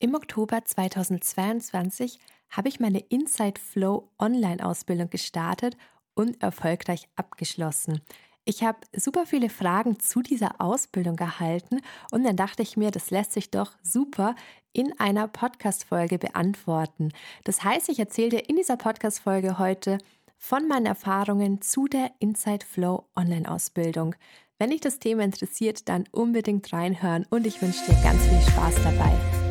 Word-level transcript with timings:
Im 0.00 0.14
Oktober 0.14 0.64
2022 0.64 2.20
habe 2.50 2.68
ich 2.68 2.78
meine 2.78 3.00
Inside 3.00 3.60
Flow 3.60 4.08
Online-Ausbildung 4.18 5.10
gestartet 5.10 5.76
und 6.14 6.40
erfolgreich 6.40 7.08
abgeschlossen. 7.16 8.00
Ich 8.44 8.62
habe 8.62 8.78
super 8.96 9.26
viele 9.26 9.50
Fragen 9.50 9.98
zu 9.98 10.22
dieser 10.22 10.60
Ausbildung 10.60 11.18
erhalten 11.18 11.80
und 12.12 12.22
dann 12.22 12.36
dachte 12.36 12.62
ich 12.62 12.76
mir, 12.76 12.92
das 12.92 13.10
lässt 13.10 13.32
sich 13.32 13.50
doch 13.50 13.72
super 13.82 14.36
in 14.72 14.98
einer 15.00 15.26
Podcast-Folge 15.26 16.18
beantworten. 16.18 17.10
Das 17.42 17.64
heißt, 17.64 17.88
ich 17.88 17.98
erzähle 17.98 18.30
dir 18.30 18.48
in 18.48 18.54
dieser 18.54 18.76
Podcast-Folge 18.76 19.58
heute 19.58 19.98
von 20.36 20.68
meinen 20.68 20.86
Erfahrungen 20.86 21.60
zu 21.60 21.88
der 21.88 22.12
Inside 22.20 22.64
Flow 22.64 23.04
Online-Ausbildung. 23.16 24.14
Wenn 24.58 24.70
dich 24.70 24.80
das 24.80 25.00
Thema 25.00 25.24
interessiert, 25.24 25.88
dann 25.88 26.04
unbedingt 26.12 26.72
reinhören 26.72 27.26
und 27.30 27.48
ich 27.48 27.60
wünsche 27.60 27.84
dir 27.84 28.00
ganz 28.02 28.22
viel 28.22 28.52
Spaß 28.52 28.76
dabei. 28.84 29.47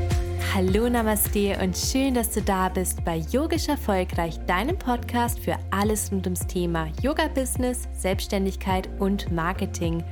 Hallo 0.54 0.90
Namaste 0.90 1.58
und 1.62 1.78
schön, 1.78 2.14
dass 2.14 2.32
du 2.32 2.42
da 2.42 2.70
bist 2.70 3.04
bei 3.04 3.18
Yogisch 3.32 3.68
Erfolgreich, 3.68 4.40
deinem 4.48 4.80
Podcast 4.80 5.40
für 5.40 5.56
alles 5.72 6.12
rund 6.12 6.26
ums 6.26 6.48
Thema 6.48 6.88
Yoga-Business, 7.02 7.88
Selbstständigkeit 7.94 8.90
und 9.00 9.32
Marketing. 9.32 10.04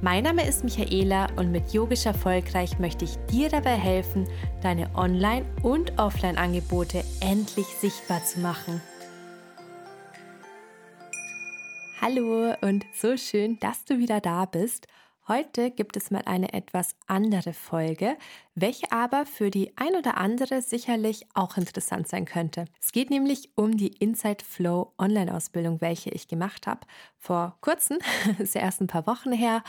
Mein 0.00 0.24
Name 0.24 0.48
ist 0.48 0.64
Michaela 0.64 1.28
und 1.36 1.52
mit 1.52 1.72
Yogisch 1.72 2.06
Erfolgreich 2.06 2.78
möchte 2.80 3.04
ich 3.04 3.16
dir 3.30 3.48
dabei 3.48 3.76
helfen, 3.76 4.26
deine 4.62 4.92
Online- 4.96 5.44
und 5.62 5.98
Offline-Angebote 5.98 7.04
endlich 7.20 7.66
sichtbar 7.66 8.24
zu 8.24 8.40
machen. 8.40 8.80
Hallo 12.00 12.54
und 12.62 12.84
so 13.00 13.16
schön, 13.16 13.60
dass 13.60 13.84
du 13.84 13.98
wieder 13.98 14.20
da 14.20 14.46
bist. 14.46 14.88
Heute 15.28 15.70
gibt 15.70 15.96
es 15.96 16.10
mal 16.10 16.22
eine 16.26 16.52
etwas 16.52 16.96
andere 17.06 17.52
Folge, 17.52 18.16
welche 18.56 18.90
aber 18.90 19.24
für 19.24 19.50
die 19.50 19.72
ein 19.76 19.94
oder 19.94 20.16
andere 20.16 20.62
sicherlich 20.62 21.26
auch 21.34 21.56
interessant 21.56 22.08
sein 22.08 22.24
könnte. 22.24 22.64
Es 22.80 22.90
geht 22.90 23.08
nämlich 23.08 23.50
um 23.54 23.76
die 23.76 23.96
Inside 23.98 24.44
Flow 24.44 24.92
Online-Ausbildung, 24.98 25.80
welche 25.80 26.10
ich 26.10 26.26
gemacht 26.26 26.66
habe 26.66 26.80
vor 27.18 27.56
kurzem, 27.60 27.98
ist 28.40 28.56
ja 28.56 28.62
erst 28.62 28.80
ein 28.80 28.88
paar 28.88 29.06
Wochen 29.06 29.30
her. 29.30 29.62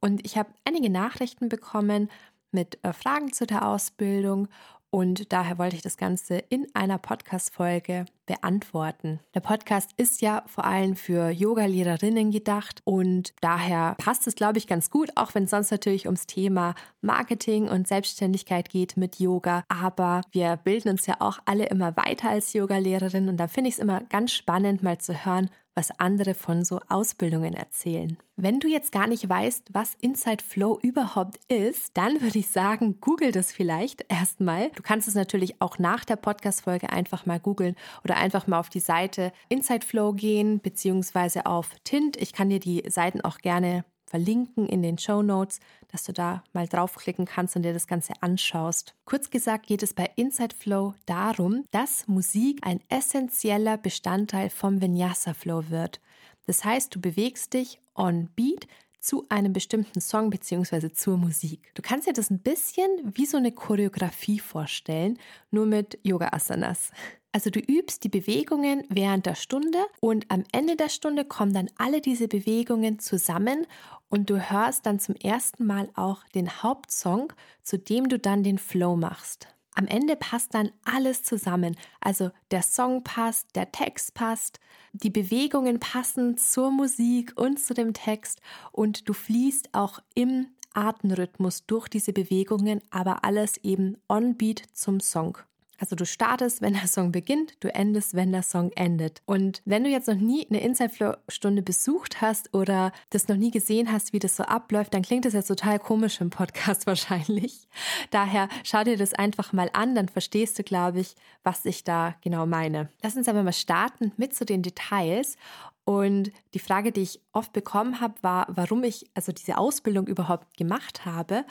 Und 0.00 0.26
ich 0.26 0.36
habe 0.36 0.50
einige 0.66 0.90
Nachrichten 0.90 1.48
bekommen 1.48 2.10
mit 2.52 2.78
äh, 2.84 2.92
Fragen 2.92 3.32
zu 3.32 3.46
der 3.46 3.66
Ausbildung 3.66 4.48
und 4.90 5.32
daher 5.32 5.58
wollte 5.58 5.76
ich 5.76 5.82
das 5.82 5.96
Ganze 5.96 6.36
in 6.36 6.66
einer 6.74 6.98
Podcast-Folge 6.98 8.06
beantworten. 8.28 9.18
Der 9.34 9.40
Podcast 9.40 9.90
ist 9.96 10.20
ja 10.20 10.44
vor 10.46 10.64
allem 10.64 10.94
für 10.94 11.30
Yoga-Lehrerinnen 11.30 12.30
gedacht 12.30 12.82
und 12.84 13.32
daher 13.40 13.96
passt 13.98 14.28
es, 14.28 14.36
glaube 14.36 14.58
ich, 14.58 14.68
ganz 14.68 14.90
gut, 14.90 15.10
auch 15.16 15.34
wenn 15.34 15.44
es 15.44 15.50
sonst 15.50 15.72
natürlich 15.72 16.06
ums 16.06 16.26
Thema 16.26 16.74
Marketing 17.00 17.68
und 17.68 17.88
Selbstständigkeit 17.88 18.68
geht 18.68 18.96
mit 18.96 19.18
Yoga. 19.18 19.64
Aber 19.68 20.20
wir 20.30 20.56
bilden 20.56 20.90
uns 20.90 21.06
ja 21.06 21.16
auch 21.20 21.38
alle 21.46 21.66
immer 21.66 21.96
weiter 21.96 22.28
als 22.28 22.52
Yoga-Lehrerin 22.52 23.28
und 23.28 23.38
da 23.38 23.48
finde 23.48 23.68
ich 23.68 23.74
es 23.74 23.80
immer 23.80 24.02
ganz 24.10 24.32
spannend, 24.32 24.82
mal 24.82 24.98
zu 24.98 25.24
hören, 25.24 25.50
was 25.78 25.92
andere 26.00 26.34
von 26.34 26.64
so 26.64 26.80
Ausbildungen 26.88 27.54
erzählen. 27.54 28.18
Wenn 28.34 28.58
du 28.58 28.66
jetzt 28.66 28.90
gar 28.90 29.06
nicht 29.06 29.28
weißt, 29.28 29.68
was 29.72 29.94
Inside 30.00 30.42
Flow 30.42 30.76
überhaupt 30.82 31.38
ist, 31.46 31.96
dann 31.96 32.20
würde 32.20 32.40
ich 32.40 32.48
sagen, 32.48 33.00
google 33.00 33.30
das 33.30 33.52
vielleicht 33.52 34.04
erstmal. 34.08 34.70
Du 34.70 34.82
kannst 34.82 35.06
es 35.06 35.14
natürlich 35.14 35.62
auch 35.62 35.78
nach 35.78 36.04
der 36.04 36.16
Podcast-Folge 36.16 36.90
einfach 36.90 37.26
mal 37.26 37.38
googeln 37.38 37.76
oder 38.02 38.16
einfach 38.16 38.48
mal 38.48 38.58
auf 38.58 38.70
die 38.70 38.80
Seite 38.80 39.32
Inside 39.48 39.86
Flow 39.86 40.12
gehen, 40.14 40.58
beziehungsweise 40.58 41.46
auf 41.46 41.70
Tint. 41.84 42.16
Ich 42.16 42.32
kann 42.32 42.50
dir 42.50 42.58
die 42.58 42.82
Seiten 42.88 43.20
auch 43.20 43.38
gerne 43.38 43.84
verlinken 44.08 44.66
in 44.66 44.82
den 44.82 44.98
Show 44.98 45.22
Notes, 45.22 45.60
dass 45.90 46.04
du 46.04 46.12
da 46.12 46.42
mal 46.52 46.66
draufklicken 46.66 47.26
kannst 47.26 47.56
und 47.56 47.62
dir 47.62 47.72
das 47.72 47.86
Ganze 47.86 48.14
anschaust. 48.20 48.94
Kurz 49.04 49.30
gesagt 49.30 49.66
geht 49.66 49.82
es 49.82 49.94
bei 49.94 50.10
Inside 50.16 50.54
Flow 50.56 50.94
darum, 51.06 51.64
dass 51.70 52.08
Musik 52.08 52.60
ein 52.62 52.80
essentieller 52.88 53.76
Bestandteil 53.76 54.50
vom 54.50 54.80
Vinyasa 54.80 55.34
Flow 55.34 55.70
wird. 55.70 56.00
Das 56.46 56.64
heißt, 56.64 56.94
du 56.94 57.00
bewegst 57.00 57.52
dich 57.52 57.80
on 57.94 58.28
Beat 58.34 58.66
zu 59.00 59.26
einem 59.28 59.52
bestimmten 59.52 60.00
Song 60.00 60.30
bzw. 60.30 60.92
zur 60.92 61.16
Musik. 61.16 61.70
Du 61.74 61.82
kannst 61.82 62.06
dir 62.06 62.12
das 62.12 62.30
ein 62.30 62.40
bisschen 62.40 62.88
wie 63.04 63.26
so 63.26 63.36
eine 63.36 63.52
Choreografie 63.52 64.38
vorstellen, 64.38 65.18
nur 65.50 65.66
mit 65.66 65.98
Yoga 66.02 66.30
Asanas. 66.32 66.90
Also 67.32 67.50
du 67.50 67.60
übst 67.60 68.04
die 68.04 68.08
Bewegungen 68.08 68.84
während 68.88 69.26
der 69.26 69.34
Stunde 69.34 69.78
und 70.00 70.26
am 70.30 70.44
Ende 70.52 70.76
der 70.76 70.88
Stunde 70.88 71.24
kommen 71.24 71.52
dann 71.52 71.70
alle 71.76 72.00
diese 72.00 72.26
Bewegungen 72.26 72.98
zusammen 72.98 73.66
und 74.08 74.30
du 74.30 74.50
hörst 74.50 74.86
dann 74.86 74.98
zum 74.98 75.14
ersten 75.14 75.66
Mal 75.66 75.90
auch 75.94 76.24
den 76.34 76.62
Hauptsong, 76.62 77.32
zu 77.62 77.78
dem 77.78 78.08
du 78.08 78.18
dann 78.18 78.42
den 78.42 78.58
Flow 78.58 78.96
machst. 78.96 79.48
Am 79.78 79.86
Ende 79.86 80.16
passt 80.16 80.54
dann 80.54 80.72
alles 80.84 81.22
zusammen. 81.22 81.76
Also 82.00 82.32
der 82.50 82.62
Song 82.62 83.04
passt, 83.04 83.54
der 83.54 83.70
Text 83.70 84.12
passt, 84.12 84.58
die 84.92 85.08
Bewegungen 85.08 85.78
passen 85.78 86.36
zur 86.36 86.72
Musik 86.72 87.34
und 87.36 87.60
zu 87.60 87.74
dem 87.74 87.92
Text 87.92 88.40
und 88.72 89.08
du 89.08 89.12
fließt 89.12 89.68
auch 89.74 90.00
im 90.16 90.48
Atemrhythmus 90.74 91.64
durch 91.66 91.86
diese 91.86 92.12
Bewegungen, 92.12 92.80
aber 92.90 93.24
alles 93.24 93.56
eben 93.58 93.98
on 94.08 94.36
beat 94.36 94.64
zum 94.72 94.98
Song. 94.98 95.38
Also 95.78 95.94
du 95.94 96.04
startest, 96.04 96.60
wenn 96.60 96.74
der 96.74 96.88
Song 96.88 97.12
beginnt, 97.12 97.54
du 97.60 97.72
endest, 97.72 98.14
wenn 98.14 98.32
der 98.32 98.42
Song 98.42 98.72
endet. 98.72 99.22
Und 99.26 99.62
wenn 99.64 99.84
du 99.84 99.90
jetzt 99.90 100.08
noch 100.08 100.16
nie 100.16 100.46
eine 100.50 100.60
Inside 100.60 100.88
Flow 100.90 101.14
Stunde 101.28 101.62
besucht 101.62 102.20
hast 102.20 102.52
oder 102.52 102.90
das 103.10 103.28
noch 103.28 103.36
nie 103.36 103.52
gesehen 103.52 103.90
hast, 103.92 104.12
wie 104.12 104.18
das 104.18 104.36
so 104.36 104.42
abläuft, 104.42 104.92
dann 104.92 105.02
klingt 105.02 105.24
das 105.24 105.34
jetzt 105.34 105.46
total 105.46 105.78
komisch 105.78 106.20
im 106.20 106.30
Podcast 106.30 106.86
wahrscheinlich. 106.86 107.68
Daher 108.10 108.48
schau 108.64 108.82
dir 108.82 108.96
das 108.96 109.14
einfach 109.14 109.52
mal 109.52 109.70
an, 109.72 109.94
dann 109.94 110.08
verstehst 110.08 110.58
du, 110.58 110.64
glaube 110.64 111.00
ich, 111.00 111.14
was 111.44 111.64
ich 111.64 111.84
da 111.84 112.16
genau 112.22 112.44
meine. 112.44 112.90
Lass 113.02 113.16
uns 113.16 113.28
aber 113.28 113.44
mal 113.44 113.52
starten 113.52 114.12
mit 114.16 114.34
zu 114.34 114.44
den 114.44 114.62
Details. 114.62 115.36
Und 115.84 116.32
die 116.52 116.58
Frage, 116.58 116.92
die 116.92 117.02
ich 117.02 117.20
oft 117.32 117.52
bekommen 117.52 118.00
habe, 118.00 118.14
war, 118.20 118.46
warum 118.50 118.84
ich 118.84 119.08
also 119.14 119.32
diese 119.32 119.56
Ausbildung 119.56 120.06
überhaupt 120.06 120.56
gemacht 120.56 121.06
habe. 121.06 121.46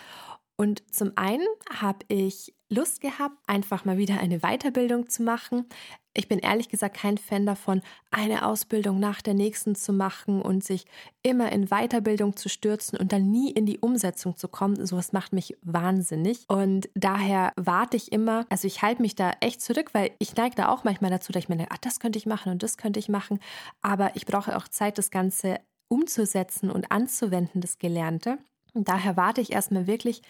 Und 0.58 0.84
zum 0.94 1.14
einen 1.16 1.48
habe 1.72 2.00
ich 2.08 2.54
Lust 2.70 3.00
gehabt, 3.02 3.38
einfach 3.48 3.86
mal 3.86 3.98
wieder 3.98 4.20
eine 4.20 4.40
Weiterbildung 4.40 5.08
zu 5.10 5.24
machen. 5.24 5.66
Ich 6.14 6.28
bin 6.28 6.40
ehrlich 6.40 6.68
gesagt 6.68 6.98
kein 6.98 7.18
Fan 7.18 7.46
davon, 7.46 7.82
eine 8.12 8.46
Ausbildung 8.46 9.00
nach 9.00 9.22
der 9.22 9.36
nächsten 9.36 9.76
zu 9.76 9.94
machen 9.94 10.42
und 10.42 10.64
sich 10.64 10.86
immer 11.22 11.52
in 11.52 11.68
Weiterbildung 11.68 12.36
zu 12.36 12.50
stürzen 12.50 12.98
und 12.98 13.14
dann 13.14 13.30
nie 13.30 13.52
in 13.52 13.66
die 13.66 13.78
Umsetzung 13.78 14.36
zu 14.36 14.48
kommen. 14.48 14.86
Sowas 14.86 15.14
macht 15.14 15.32
mich 15.32 15.56
wahnsinnig. 15.62 16.44
Und 16.48 16.90
daher 16.96 17.54
warte 17.56 17.96
ich 17.96 18.12
immer, 18.12 18.46
also 18.50 18.68
ich 18.68 18.82
halte 18.82 19.02
mich 19.02 19.16
da 19.16 19.32
echt 19.40 19.62
zurück, 19.62 19.94
weil 19.94 20.12
ich 20.20 20.36
neige 20.36 20.56
da 20.56 20.70
auch 20.70 20.84
manchmal 20.84 21.12
dazu, 21.12 21.32
dass 21.32 21.44
ich 21.44 21.50
mir 21.50 21.58
denke, 21.58 21.72
ach, 21.74 21.78
das 21.78 22.00
könnte 22.00 22.18
ich 22.18 22.26
machen 22.26 22.52
und 22.52 22.64
das 22.64 22.78
könnte 22.78 23.00
ich 23.00 23.10
machen. 23.10 23.40
Aber 23.82 24.16
ich 24.16 24.26
brauche 24.26 24.58
auch 24.58 24.68
Zeit, 24.68 24.98
das 24.98 25.12
Ganze 25.12 25.60
umzusetzen 25.88 26.70
und 26.70 26.92
anzuwenden, 26.92 27.62
das 27.62 27.78
Gelernte. 27.78 28.40
Und 28.74 28.90
daher 28.90 29.18
warte 29.18 29.40
ich 29.42 29.52
erstmal 29.54 29.88
wirklich, 29.88 30.22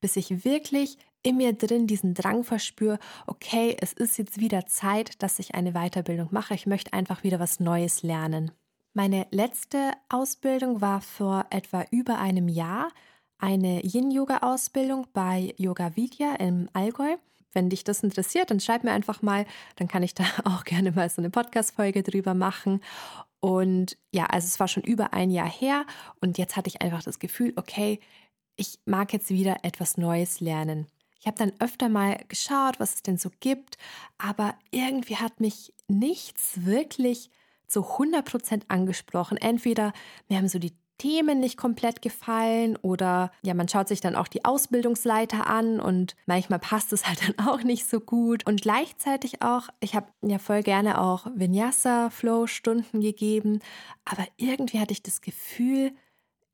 bis 0.00 0.16
ich 0.16 0.44
wirklich 0.44 0.98
in 1.24 1.38
mir 1.38 1.54
drin 1.54 1.88
diesen 1.88 2.14
Drang 2.14 2.44
verspüre, 2.44 2.98
okay, 3.26 3.76
es 3.80 3.92
ist 3.92 4.18
jetzt 4.18 4.38
wieder 4.38 4.66
Zeit, 4.66 5.22
dass 5.22 5.38
ich 5.40 5.54
eine 5.54 5.72
Weiterbildung 5.72 6.28
mache. 6.30 6.54
Ich 6.54 6.66
möchte 6.66 6.92
einfach 6.92 7.24
wieder 7.24 7.40
was 7.40 7.58
Neues 7.58 8.02
lernen. 8.02 8.52
Meine 8.92 9.26
letzte 9.32 9.90
Ausbildung 10.08 10.80
war 10.80 11.00
vor 11.00 11.46
etwa 11.50 11.84
über 11.90 12.18
einem 12.18 12.48
Jahr 12.48 12.92
eine 13.38 13.84
Yin-Yoga-Ausbildung 13.84 15.06
bei 15.12 15.52
Yoga 15.56 15.96
Vidya 15.96 16.36
im 16.36 16.68
Allgäu. 16.74 17.16
Wenn 17.52 17.70
dich 17.70 17.84
das 17.84 18.02
interessiert, 18.02 18.50
dann 18.50 18.60
schreib 18.60 18.84
mir 18.84 18.92
einfach 18.92 19.22
mal, 19.22 19.46
dann 19.76 19.88
kann 19.88 20.02
ich 20.02 20.14
da 20.14 20.24
auch 20.44 20.64
gerne 20.64 20.92
mal 20.92 21.08
so 21.08 21.22
eine 21.22 21.30
Podcast-Folge 21.30 22.02
drüber 22.02 22.34
machen. 22.34 22.80
Und 23.40 23.96
ja, 24.12 24.26
also 24.26 24.46
es 24.46 24.60
war 24.60 24.68
schon 24.68 24.82
über 24.82 25.12
ein 25.12 25.30
Jahr 25.30 25.50
her 25.50 25.86
und 26.20 26.38
jetzt 26.38 26.56
hatte 26.56 26.68
ich 26.68 26.82
einfach 26.82 27.02
das 27.02 27.18
Gefühl, 27.18 27.52
okay, 27.56 27.98
ich 28.56 28.78
mag 28.84 29.12
jetzt 29.12 29.30
wieder 29.30 29.56
etwas 29.62 29.96
Neues 29.96 30.40
lernen. 30.40 30.86
Ich 31.24 31.26
habe 31.26 31.38
dann 31.38 31.52
öfter 31.58 31.88
mal 31.88 32.18
geschaut, 32.28 32.78
was 32.78 32.96
es 32.96 33.02
denn 33.02 33.16
so 33.16 33.30
gibt, 33.40 33.78
aber 34.18 34.54
irgendwie 34.70 35.16
hat 35.16 35.40
mich 35.40 35.72
nichts 35.88 36.66
wirklich 36.66 37.30
zu 37.66 37.80
100% 37.80 38.64
angesprochen. 38.68 39.38
Entweder 39.38 39.94
mir 40.28 40.36
haben 40.36 40.48
so 40.48 40.58
die 40.58 40.76
Themen 40.98 41.40
nicht 41.40 41.56
komplett 41.56 42.02
gefallen 42.02 42.76
oder 42.76 43.32
ja, 43.42 43.54
man 43.54 43.70
schaut 43.70 43.88
sich 43.88 44.02
dann 44.02 44.16
auch 44.16 44.28
die 44.28 44.44
Ausbildungsleiter 44.44 45.46
an 45.46 45.80
und 45.80 46.14
manchmal 46.26 46.58
passt 46.58 46.92
es 46.92 47.08
halt 47.08 47.20
dann 47.26 47.46
auch 47.48 47.62
nicht 47.62 47.88
so 47.88 48.00
gut. 48.00 48.46
Und 48.46 48.60
gleichzeitig 48.60 49.40
auch, 49.40 49.70
ich 49.80 49.94
habe 49.94 50.08
ja 50.20 50.38
voll 50.38 50.62
gerne 50.62 51.00
auch 51.00 51.26
Vinyasa-Flow-Stunden 51.34 53.00
gegeben, 53.00 53.60
aber 54.04 54.26
irgendwie 54.36 54.78
hatte 54.78 54.92
ich 54.92 55.02
das 55.02 55.22
Gefühl, 55.22 55.92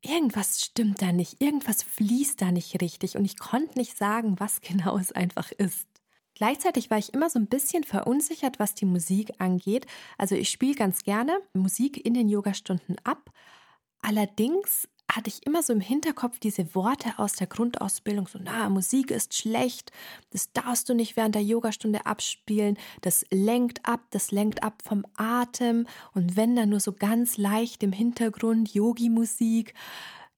irgendwas 0.01 0.61
stimmt 0.63 1.01
da 1.01 1.11
nicht, 1.11 1.41
irgendwas 1.41 1.83
fließt 1.83 2.41
da 2.41 2.51
nicht 2.51 2.81
richtig 2.81 3.15
und 3.15 3.25
ich 3.25 3.37
konnte 3.37 3.77
nicht 3.77 3.97
sagen, 3.97 4.39
was 4.39 4.61
genau 4.61 4.97
es 4.97 5.11
einfach 5.11 5.51
ist. 5.51 5.87
Gleichzeitig 6.33 6.89
war 6.89 6.97
ich 6.97 7.13
immer 7.13 7.29
so 7.29 7.37
ein 7.37 7.47
bisschen 7.47 7.83
verunsichert, 7.83 8.57
was 8.57 8.73
die 8.73 8.85
Musik 8.85 9.33
angeht. 9.37 9.85
Also 10.17 10.35
ich 10.35 10.49
spiele 10.49 10.75
ganz 10.75 11.03
gerne 11.03 11.37
Musik 11.53 12.03
in 12.03 12.13
den 12.13 12.29
Yogastunden 12.29 12.95
ab. 13.03 13.31
Allerdings 14.01 14.87
hatte 15.15 15.29
ich 15.29 15.45
immer 15.45 15.61
so 15.61 15.73
im 15.73 15.81
Hinterkopf 15.81 16.39
diese 16.39 16.73
Worte 16.73 17.13
aus 17.17 17.33
der 17.33 17.47
Grundausbildung, 17.47 18.27
so, 18.27 18.39
na, 18.41 18.69
Musik 18.69 19.11
ist 19.11 19.35
schlecht, 19.35 19.91
das 20.31 20.51
darfst 20.53 20.89
du 20.89 20.93
nicht 20.93 21.17
während 21.17 21.35
der 21.35 21.43
Yogastunde 21.43 22.05
abspielen, 22.05 22.77
das 23.01 23.25
lenkt 23.29 23.85
ab, 23.85 24.01
das 24.11 24.31
lenkt 24.31 24.63
ab 24.63 24.81
vom 24.83 25.05
Atem 25.15 25.85
und 26.13 26.35
wenn 26.37 26.55
dann 26.55 26.69
nur 26.69 26.79
so 26.79 26.93
ganz 26.93 27.37
leicht 27.37 27.83
im 27.83 27.91
Hintergrund 27.91 28.73
Yogi-Musik. 28.73 29.73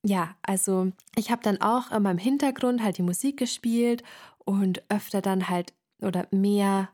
Ja, 0.04 0.36
also 0.42 0.92
ich 1.16 1.32
habe 1.32 1.44
dann 1.44 1.62
auch 1.62 1.92
in 1.92 2.04
meinem 2.04 2.18
Hintergrund 2.18 2.84
halt 2.84 2.98
die 2.98 3.04
Musik 3.04 3.38
gespielt 3.38 4.04
und 4.40 4.84
öfter 4.90 5.22
dann 5.22 5.50
halt 5.50 5.74
oder 6.02 6.28
mehr 6.32 6.90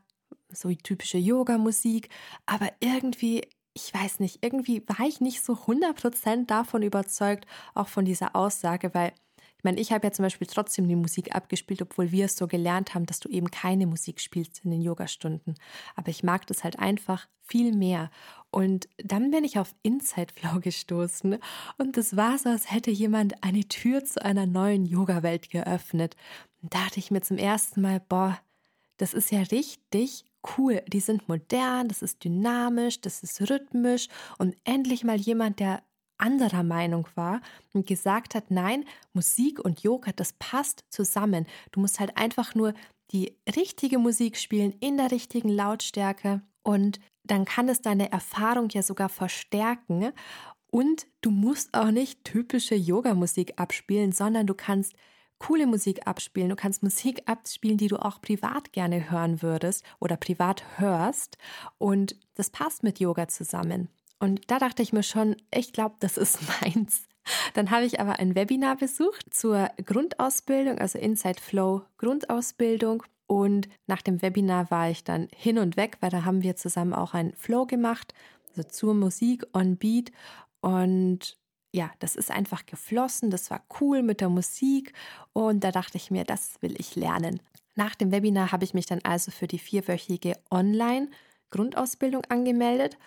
so 0.52 0.72
typische 0.72 1.18
Yoga-Musik, 1.18 2.08
aber 2.46 2.70
irgendwie 2.80 3.42
ich 3.74 3.92
weiß 3.94 4.20
nicht, 4.20 4.44
irgendwie 4.44 4.82
war 4.86 5.06
ich 5.06 5.20
nicht 5.20 5.44
so 5.44 5.54
100% 5.54 6.46
davon 6.46 6.82
überzeugt, 6.82 7.46
auch 7.74 7.88
von 7.88 8.04
dieser 8.04 8.34
Aussage, 8.34 8.94
weil 8.94 9.12
ich 9.60 9.64
meine, 9.64 9.78
ich 9.78 9.92
habe 9.92 10.06
ja 10.06 10.10
zum 10.10 10.22
Beispiel 10.22 10.46
trotzdem 10.46 10.88
die 10.88 10.96
Musik 10.96 11.34
abgespielt, 11.34 11.82
obwohl 11.82 12.12
wir 12.12 12.24
es 12.24 12.36
so 12.36 12.46
gelernt 12.46 12.94
haben, 12.94 13.04
dass 13.04 13.20
du 13.20 13.28
eben 13.28 13.50
keine 13.50 13.86
Musik 13.86 14.18
spielst 14.18 14.64
in 14.64 14.70
den 14.70 14.80
Yogastunden. 14.80 15.54
Aber 15.96 16.08
ich 16.08 16.22
mag 16.22 16.46
das 16.46 16.64
halt 16.64 16.78
einfach 16.78 17.28
viel 17.42 17.74
mehr. 17.74 18.10
Und 18.50 18.88
dann 18.96 19.30
bin 19.30 19.44
ich 19.44 19.58
auf 19.58 19.74
Inside 19.82 20.32
Flow 20.34 20.60
gestoßen 20.62 21.36
und 21.76 21.98
es 21.98 22.16
war 22.16 22.38
so, 22.38 22.48
als 22.48 22.72
hätte 22.72 22.90
jemand 22.90 23.44
eine 23.44 23.68
Tür 23.68 24.02
zu 24.02 24.24
einer 24.24 24.46
neuen 24.46 24.86
Yoga-Welt 24.86 25.50
geöffnet. 25.50 26.16
Und 26.62 26.72
da 26.72 26.84
dachte 26.84 26.98
ich 26.98 27.10
mir 27.10 27.20
zum 27.20 27.36
ersten 27.36 27.82
Mal, 27.82 28.00
boah, 28.00 28.38
das 28.96 29.12
ist 29.12 29.30
ja 29.30 29.40
richtig 29.40 30.24
cool. 30.56 30.82
Die 30.88 31.00
sind 31.00 31.28
modern, 31.28 31.88
das 31.88 32.02
ist 32.02 32.24
dynamisch, 32.24 33.00
das 33.00 33.22
ist 33.22 33.40
rhythmisch 33.50 34.08
und 34.38 34.56
endlich 34.64 35.04
mal 35.04 35.16
jemand, 35.16 35.60
der 35.60 35.82
anderer 36.18 36.62
Meinung 36.62 37.06
war 37.14 37.40
und 37.72 37.86
gesagt 37.86 38.34
hat, 38.34 38.50
nein, 38.50 38.84
Musik 39.12 39.58
und 39.58 39.82
Yoga, 39.82 40.12
das 40.12 40.34
passt 40.34 40.84
zusammen. 40.90 41.46
Du 41.72 41.80
musst 41.80 41.98
halt 41.98 42.16
einfach 42.16 42.54
nur 42.54 42.74
die 43.10 43.36
richtige 43.56 43.98
Musik 43.98 44.36
spielen 44.36 44.74
in 44.80 44.96
der 44.96 45.10
richtigen 45.10 45.48
Lautstärke 45.48 46.42
und 46.62 47.00
dann 47.24 47.44
kann 47.44 47.68
es 47.68 47.80
deine 47.80 48.12
Erfahrung 48.12 48.68
ja 48.70 48.82
sogar 48.82 49.08
verstärken 49.08 50.12
und 50.70 51.06
du 51.20 51.30
musst 51.30 51.74
auch 51.74 51.90
nicht 51.90 52.24
typische 52.24 52.74
Yoga-Musik 52.74 53.54
abspielen, 53.56 54.12
sondern 54.12 54.46
du 54.46 54.54
kannst 54.54 54.94
coole 55.40 55.66
Musik 55.66 56.06
abspielen. 56.06 56.50
Du 56.50 56.56
kannst 56.56 56.84
Musik 56.84 57.22
abspielen, 57.26 57.78
die 57.78 57.88
du 57.88 57.96
auch 57.96 58.20
privat 58.20 58.72
gerne 58.72 59.10
hören 59.10 59.42
würdest 59.42 59.84
oder 59.98 60.16
privat 60.16 60.62
hörst. 60.78 61.36
Und 61.78 62.14
das 62.34 62.50
passt 62.50 62.84
mit 62.84 63.00
Yoga 63.00 63.26
zusammen. 63.26 63.88
Und 64.20 64.50
da 64.50 64.58
dachte 64.58 64.82
ich 64.82 64.92
mir 64.92 65.02
schon, 65.02 65.34
ich 65.52 65.72
glaube, 65.72 65.96
das 65.98 66.16
ist 66.16 66.38
meins. 66.62 67.02
Dann 67.54 67.70
habe 67.70 67.84
ich 67.84 68.00
aber 68.00 68.18
ein 68.18 68.34
Webinar 68.34 68.76
besucht 68.76 69.34
zur 69.34 69.70
Grundausbildung, 69.84 70.78
also 70.78 70.98
Inside 70.98 71.40
Flow 71.40 71.82
Grundausbildung. 71.98 73.02
Und 73.26 73.68
nach 73.86 74.02
dem 74.02 74.22
Webinar 74.22 74.70
war 74.70 74.90
ich 74.90 75.04
dann 75.04 75.28
hin 75.34 75.58
und 75.58 75.76
weg, 75.76 75.98
weil 76.00 76.10
da 76.10 76.24
haben 76.24 76.42
wir 76.42 76.56
zusammen 76.56 76.92
auch 76.92 77.14
ein 77.14 77.32
Flow 77.36 77.64
gemacht, 77.64 78.12
also 78.50 78.68
zur 78.68 78.94
Musik 78.94 79.44
on 79.52 79.76
Beat. 79.76 80.12
Und 80.60 81.39
ja, 81.72 81.90
das 81.98 82.16
ist 82.16 82.30
einfach 82.30 82.66
geflossen, 82.66 83.30
das 83.30 83.50
war 83.50 83.62
cool 83.80 84.02
mit 84.02 84.20
der 84.20 84.28
Musik 84.28 84.92
und 85.32 85.62
da 85.62 85.70
dachte 85.70 85.96
ich 85.96 86.10
mir, 86.10 86.24
das 86.24 86.60
will 86.60 86.74
ich 86.78 86.96
lernen. 86.96 87.40
Nach 87.76 87.94
dem 87.94 88.10
Webinar 88.10 88.52
habe 88.52 88.64
ich 88.64 88.74
mich 88.74 88.86
dann 88.86 89.00
also 89.04 89.30
für 89.30 89.46
die 89.46 89.58
vierwöchige 89.58 90.36
Online-Grundausbildung 90.50 92.24
angemeldet 92.26 92.98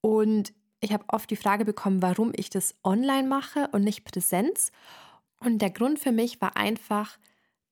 und 0.00 0.52
ich 0.80 0.92
habe 0.92 1.04
oft 1.08 1.30
die 1.30 1.36
Frage 1.36 1.64
bekommen, 1.64 2.02
warum 2.02 2.32
ich 2.36 2.50
das 2.50 2.74
online 2.84 3.26
mache 3.26 3.68
und 3.72 3.84
nicht 3.84 4.04
Präsenz. 4.04 4.70
Und 5.40 5.60
der 5.60 5.70
Grund 5.70 5.98
für 5.98 6.12
mich 6.12 6.42
war 6.42 6.58
einfach, 6.58 7.18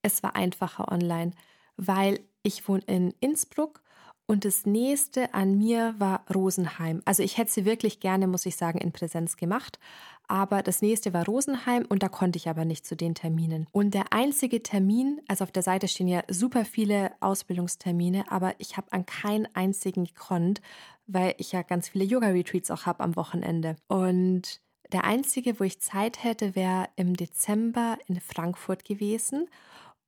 es 0.00 0.22
war 0.22 0.34
einfacher 0.34 0.90
online, 0.90 1.32
weil 1.76 2.20
ich 2.42 2.66
wohne 2.68 2.82
in 2.86 3.14
Innsbruck 3.20 3.81
und 4.32 4.46
das 4.46 4.64
nächste 4.64 5.34
an 5.34 5.58
mir 5.58 5.94
war 5.98 6.24
Rosenheim. 6.34 7.02
Also 7.04 7.22
ich 7.22 7.36
hätte 7.36 7.52
sie 7.52 7.66
wirklich 7.66 8.00
gerne, 8.00 8.26
muss 8.26 8.46
ich 8.46 8.56
sagen, 8.56 8.78
in 8.78 8.90
Präsenz 8.90 9.36
gemacht. 9.36 9.78
Aber 10.26 10.62
das 10.62 10.80
nächste 10.80 11.12
war 11.12 11.26
Rosenheim 11.26 11.84
und 11.86 12.02
da 12.02 12.08
konnte 12.08 12.38
ich 12.38 12.48
aber 12.48 12.64
nicht 12.64 12.86
zu 12.86 12.96
den 12.96 13.14
Terminen. 13.14 13.66
Und 13.72 13.92
der 13.92 14.14
einzige 14.14 14.62
Termin, 14.62 15.20
also 15.28 15.44
auf 15.44 15.52
der 15.52 15.62
Seite 15.62 15.86
stehen 15.86 16.08
ja 16.08 16.22
super 16.28 16.64
viele 16.64 17.12
Ausbildungstermine, 17.20 18.24
aber 18.32 18.54
ich 18.56 18.78
habe 18.78 18.90
an 18.92 19.04
keinen 19.04 19.48
einzigen 19.54 20.04
gekonnt, 20.04 20.62
weil 21.06 21.34
ich 21.36 21.52
ja 21.52 21.60
ganz 21.60 21.90
viele 21.90 22.04
Yoga-Retreats 22.04 22.70
auch 22.70 22.86
habe 22.86 23.04
am 23.04 23.16
Wochenende. 23.16 23.76
Und 23.86 24.62
der 24.92 25.04
einzige, 25.04 25.60
wo 25.60 25.64
ich 25.64 25.82
Zeit 25.82 26.24
hätte, 26.24 26.56
wäre 26.56 26.88
im 26.96 27.18
Dezember 27.18 27.98
in 28.06 28.18
Frankfurt 28.18 28.86
gewesen. 28.86 29.50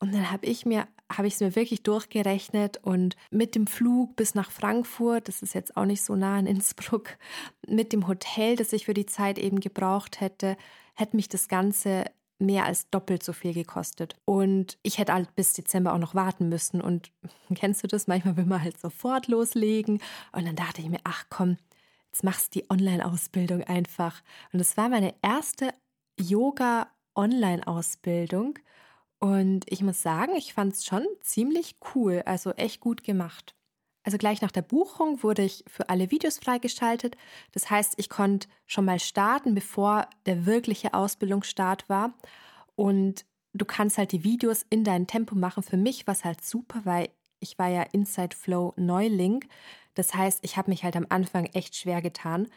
Und 0.00 0.12
dann 0.12 0.30
habe 0.30 0.46
ich 0.46 0.66
mir, 0.66 0.86
habe 1.10 1.26
ich 1.26 1.34
es 1.34 1.40
mir 1.40 1.56
wirklich 1.56 1.82
durchgerechnet 1.82 2.78
und 2.82 3.16
mit 3.30 3.54
dem 3.54 3.66
Flug 3.66 4.16
bis 4.16 4.34
nach 4.34 4.50
Frankfurt, 4.50 5.28
das 5.28 5.42
ist 5.42 5.54
jetzt 5.54 5.76
auch 5.76 5.84
nicht 5.84 6.02
so 6.02 6.14
nah 6.14 6.38
in 6.38 6.46
Innsbruck, 6.46 7.16
mit 7.66 7.92
dem 7.92 8.08
Hotel, 8.08 8.56
das 8.56 8.72
ich 8.72 8.86
für 8.86 8.94
die 8.94 9.06
Zeit 9.06 9.38
eben 9.38 9.60
gebraucht 9.60 10.20
hätte, 10.20 10.56
hätte 10.94 11.16
mich 11.16 11.28
das 11.28 11.48
Ganze 11.48 12.04
mehr 12.38 12.64
als 12.64 12.88
doppelt 12.90 13.22
so 13.22 13.32
viel 13.32 13.54
gekostet. 13.54 14.16
Und 14.24 14.76
ich 14.82 14.98
hätte 14.98 15.14
halt 15.14 15.34
bis 15.36 15.52
Dezember 15.52 15.94
auch 15.94 15.98
noch 15.98 16.14
warten 16.14 16.48
müssen. 16.48 16.80
Und 16.80 17.12
kennst 17.54 17.82
du 17.82 17.86
das? 17.86 18.06
Manchmal 18.06 18.36
will 18.36 18.46
man 18.46 18.62
halt 18.62 18.80
sofort 18.80 19.28
loslegen. 19.28 20.00
Und 20.32 20.46
dann 20.46 20.56
dachte 20.56 20.80
ich 20.82 20.88
mir, 20.88 21.00
ach 21.04 21.26
komm, 21.30 21.56
jetzt 22.10 22.24
machst 22.24 22.54
du 22.54 22.60
die 22.60 22.70
Online-Ausbildung 22.70 23.62
einfach. 23.62 24.22
Und 24.52 24.60
es 24.60 24.76
war 24.76 24.88
meine 24.88 25.14
erste 25.22 25.72
Yoga-Online-Ausbildung. 26.18 28.58
Und 29.24 29.64
ich 29.72 29.80
muss 29.80 30.02
sagen, 30.02 30.36
ich 30.36 30.52
fand 30.52 30.74
es 30.74 30.84
schon 30.84 31.06
ziemlich 31.22 31.76
cool, 31.94 32.22
also 32.26 32.50
echt 32.52 32.82
gut 32.82 33.04
gemacht. 33.04 33.54
Also 34.02 34.18
gleich 34.18 34.42
nach 34.42 34.50
der 34.50 34.60
Buchung 34.60 35.22
wurde 35.22 35.40
ich 35.40 35.64
für 35.66 35.88
alle 35.88 36.10
Videos 36.10 36.36
freigeschaltet. 36.36 37.16
Das 37.52 37.70
heißt, 37.70 37.94
ich 37.96 38.10
konnte 38.10 38.48
schon 38.66 38.84
mal 38.84 39.00
starten, 39.00 39.54
bevor 39.54 40.10
der 40.26 40.44
wirkliche 40.44 40.92
Ausbildungsstart 40.92 41.88
war. 41.88 42.12
Und 42.76 43.24
du 43.54 43.64
kannst 43.64 43.96
halt 43.96 44.12
die 44.12 44.24
Videos 44.24 44.66
in 44.68 44.84
dein 44.84 45.06
Tempo 45.06 45.34
machen. 45.34 45.62
Für 45.62 45.78
mich 45.78 46.06
war 46.06 46.12
es 46.12 46.26
halt 46.26 46.44
super, 46.44 46.82
weil 46.84 47.08
ich 47.40 47.58
war 47.58 47.68
ja 47.68 47.84
Inside 47.92 48.36
Flow 48.36 48.74
Neuling. 48.76 49.42
Das 49.94 50.12
heißt, 50.14 50.40
ich 50.42 50.58
habe 50.58 50.70
mich 50.70 50.84
halt 50.84 50.96
am 50.96 51.06
Anfang 51.08 51.46
echt 51.46 51.76
schwer 51.76 52.02
getan. 52.02 52.48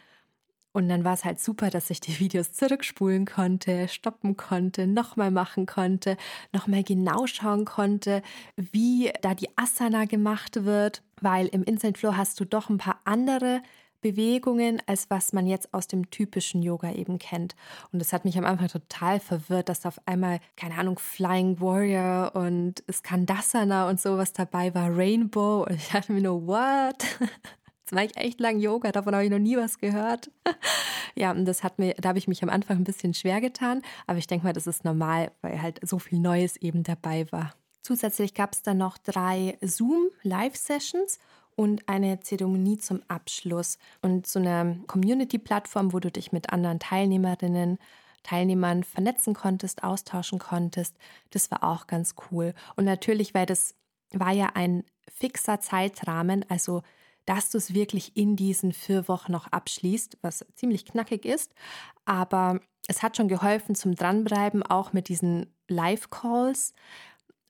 Und 0.77 0.89
dann 0.89 1.03
war 1.03 1.15
es 1.15 1.25
halt 1.25 1.39
super, 1.39 1.71
dass 1.71 1.89
ich 1.89 2.01
die 2.01 2.19
Videos 2.19 2.51
zurückspulen 2.51 3.25
konnte, 3.25 3.87
stoppen 3.87 4.37
konnte, 4.37 4.85
nochmal 4.85 5.31
machen 5.31 5.65
konnte, 5.65 6.17
nochmal 6.53 6.83
genau 6.83 7.25
schauen 7.25 7.65
konnte, 7.65 8.21
wie 8.57 9.11
da 9.23 9.33
die 9.33 9.49
Asana 9.57 10.05
gemacht 10.05 10.65
wird, 10.65 11.01
weil 11.19 11.47
im 11.47 11.63
Instant 11.63 11.97
Flow 11.97 12.15
hast 12.15 12.39
du 12.39 12.45
doch 12.45 12.69
ein 12.69 12.77
paar 12.77 13.01
andere 13.05 13.63
Bewegungen, 14.01 14.79
als 14.85 15.09
was 15.09 15.33
man 15.33 15.47
jetzt 15.47 15.73
aus 15.73 15.87
dem 15.87 16.11
typischen 16.11 16.61
Yoga 16.61 16.91
eben 16.91 17.17
kennt. 17.17 17.55
Und 17.91 17.97
das 17.97 18.13
hat 18.13 18.23
mich 18.23 18.37
am 18.37 18.45
Anfang 18.45 18.67
total 18.67 19.19
verwirrt, 19.19 19.69
dass 19.69 19.79
da 19.79 19.89
auf 19.89 19.99
einmal, 20.05 20.39
keine 20.57 20.75
Ahnung, 20.75 20.99
Flying 20.99 21.59
Warrior 21.59 22.35
und 22.35 22.83
Skandasana 22.91 23.89
und 23.89 23.99
sowas 23.99 24.31
dabei 24.31 24.75
war, 24.75 24.95
Rainbow. 24.95 25.65
Und 25.67 25.77
ich 25.77 25.89
dachte 25.89 26.13
mir 26.13 26.21
nur, 26.21 26.45
what? 26.45 27.03
Jetzt 27.87 27.93
mache 27.93 28.05
ich 28.07 28.17
echt 28.17 28.41
lang 28.41 28.59
Yoga, 28.59 28.91
davon 28.91 29.15
habe 29.15 29.23
ich 29.23 29.31
noch 29.31 29.39
nie 29.39 29.55
was 29.55 29.79
gehört. 29.79 30.29
ja, 31.15 31.31
und 31.31 31.45
das 31.45 31.63
hat 31.63 31.79
mir, 31.79 31.93
da 31.93 32.09
habe 32.09 32.17
ich 32.17 32.27
mich 32.27 32.43
am 32.43 32.49
Anfang 32.49 32.79
ein 32.79 32.83
bisschen 32.83 33.13
schwer 33.13 33.39
getan, 33.39 33.81
aber 34.07 34.19
ich 34.19 34.27
denke 34.27 34.45
mal, 34.45 34.51
das 34.51 34.67
ist 34.67 34.83
normal, 34.83 35.31
weil 35.41 35.61
halt 35.61 35.79
so 35.87 35.97
viel 35.97 36.19
Neues 36.19 36.57
eben 36.57 36.83
dabei 36.83 37.31
war. 37.31 37.53
Zusätzlich 37.81 38.33
gab 38.33 38.51
es 38.51 38.61
dann 38.61 38.79
noch 38.79 38.97
drei 38.97 39.57
Zoom-Live-Sessions 39.61 41.17
und 41.55 41.87
eine 41.87 42.19
Zeremonie 42.19 42.77
zum 42.77 43.03
Abschluss 43.07 43.77
und 44.01 44.27
so 44.27 44.39
eine 44.39 44.81
Community-Plattform, 44.87 45.93
wo 45.93 46.01
du 46.01 46.11
dich 46.11 46.33
mit 46.33 46.49
anderen 46.49 46.79
Teilnehmerinnen 46.79 47.77
Teilnehmern 48.21 48.83
vernetzen 48.83 49.33
konntest, 49.33 49.85
austauschen 49.85 50.39
konntest. 50.39 50.97
Das 51.29 51.49
war 51.51 51.63
auch 51.63 51.87
ganz 51.87 52.15
cool. 52.31 52.53
Und 52.75 52.83
natürlich, 52.83 53.33
weil 53.33 53.45
das 53.45 53.75
war 54.11 54.33
ja 54.33 54.49
ein 54.55 54.83
fixer 55.07 55.61
Zeitrahmen, 55.61 56.43
also 56.49 56.81
dass 57.27 57.51
du 57.51 57.59
es 57.59 57.73
wirklich 57.73 58.17
in 58.17 58.35
diesen 58.35 58.71
vier 58.71 59.07
Wochen 59.07 59.31
noch 59.31 59.47
abschließt, 59.51 60.17
was 60.21 60.45
ziemlich 60.55 60.85
knackig 60.85 61.25
ist. 61.25 61.53
Aber 62.05 62.59
es 62.87 63.03
hat 63.03 63.17
schon 63.17 63.27
geholfen 63.27 63.75
zum 63.75 63.93
Dranbleiben, 63.93 64.63
auch 64.63 64.93
mit 64.93 65.09
diesen 65.09 65.53
Live-Calls 65.67 66.73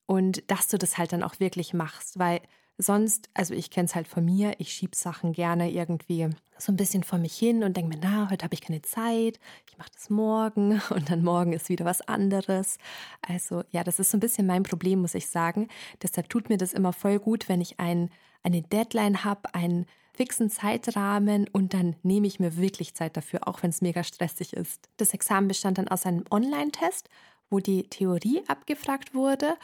und 0.08 0.50
dass 0.50 0.68
du 0.68 0.78
das 0.78 0.98
halt 0.98 1.14
dann 1.14 1.24
auch 1.24 1.40
wirklich 1.40 1.74
machst, 1.74 2.18
weil 2.18 2.42
sonst, 2.78 3.30
also 3.34 3.54
ich 3.54 3.72
kenne 3.72 3.86
es 3.86 3.96
halt 3.96 4.08
von 4.08 4.24
mir, 4.24 4.54
ich 4.60 4.72
schiebe 4.72 4.96
Sachen 4.96 5.34
gerne 5.34 5.72
irgendwie 5.72 6.30
so 6.60 6.72
ein 6.72 6.78
bisschen 6.78 7.04
vor 7.04 7.20
mich 7.20 7.36
hin 7.36 7.64
und 7.64 7.76
denke 7.76 7.96
mir, 7.96 8.02
na, 8.02 8.30
heute 8.30 8.44
habe 8.44 8.54
ich 8.54 8.62
keine 8.62 8.82
Zeit, 8.82 9.40
ich 9.70 9.78
mache 9.78 9.92
das 9.94 10.10
morgen 10.10 10.82
und 10.90 11.10
dann 11.10 11.24
morgen 11.24 11.54
ist 11.54 11.70
wieder 11.70 11.86
was 11.86 12.02
anderes. 12.02 12.78
Also 13.22 13.64
ja, 13.72 13.84
das 13.84 14.00
ist 14.00 14.12
so 14.12 14.18
ein 14.18 14.22
bisschen 14.22 14.48
mein 14.48 14.64
Problem, 14.64 15.02
muss 15.02 15.16
ich 15.16 15.28
sagen. 15.28 15.68
Deshalb 16.02 16.30
tut 16.30 16.50
mir 16.50 16.58
das 16.58 16.74
immer 16.74 16.94
voll 16.94 17.20
gut, 17.20 17.50
wenn 17.50 17.62
ich 17.62 17.80
ein, 17.80 18.10
eine 18.44 18.62
Deadline 18.62 19.24
habe, 19.24 19.54
einen 19.54 19.86
fixen 20.14 20.50
Zeitrahmen 20.50 21.48
und 21.52 21.74
dann 21.76 21.96
nehme 22.02 22.26
ich 22.26 22.40
mir 22.40 22.58
wirklich 22.58 22.96
Zeit 22.96 23.18
dafür, 23.18 23.48
auch 23.48 23.62
wenn 23.62 23.70
es 23.70 23.82
mega 23.82 24.04
stressig 24.04 24.54
ist. 24.54 24.90
Das 24.98 25.14
Examen 25.14 25.48
bestand 25.48 25.78
dann 25.78 25.88
aus 25.88 26.06
einem 26.06 26.24
Online-Test, 26.32 27.08
wo 27.50 27.60
die 27.60 27.84
Theorie 27.84 28.42
abgefragt 28.48 29.14
wurde 29.14 29.56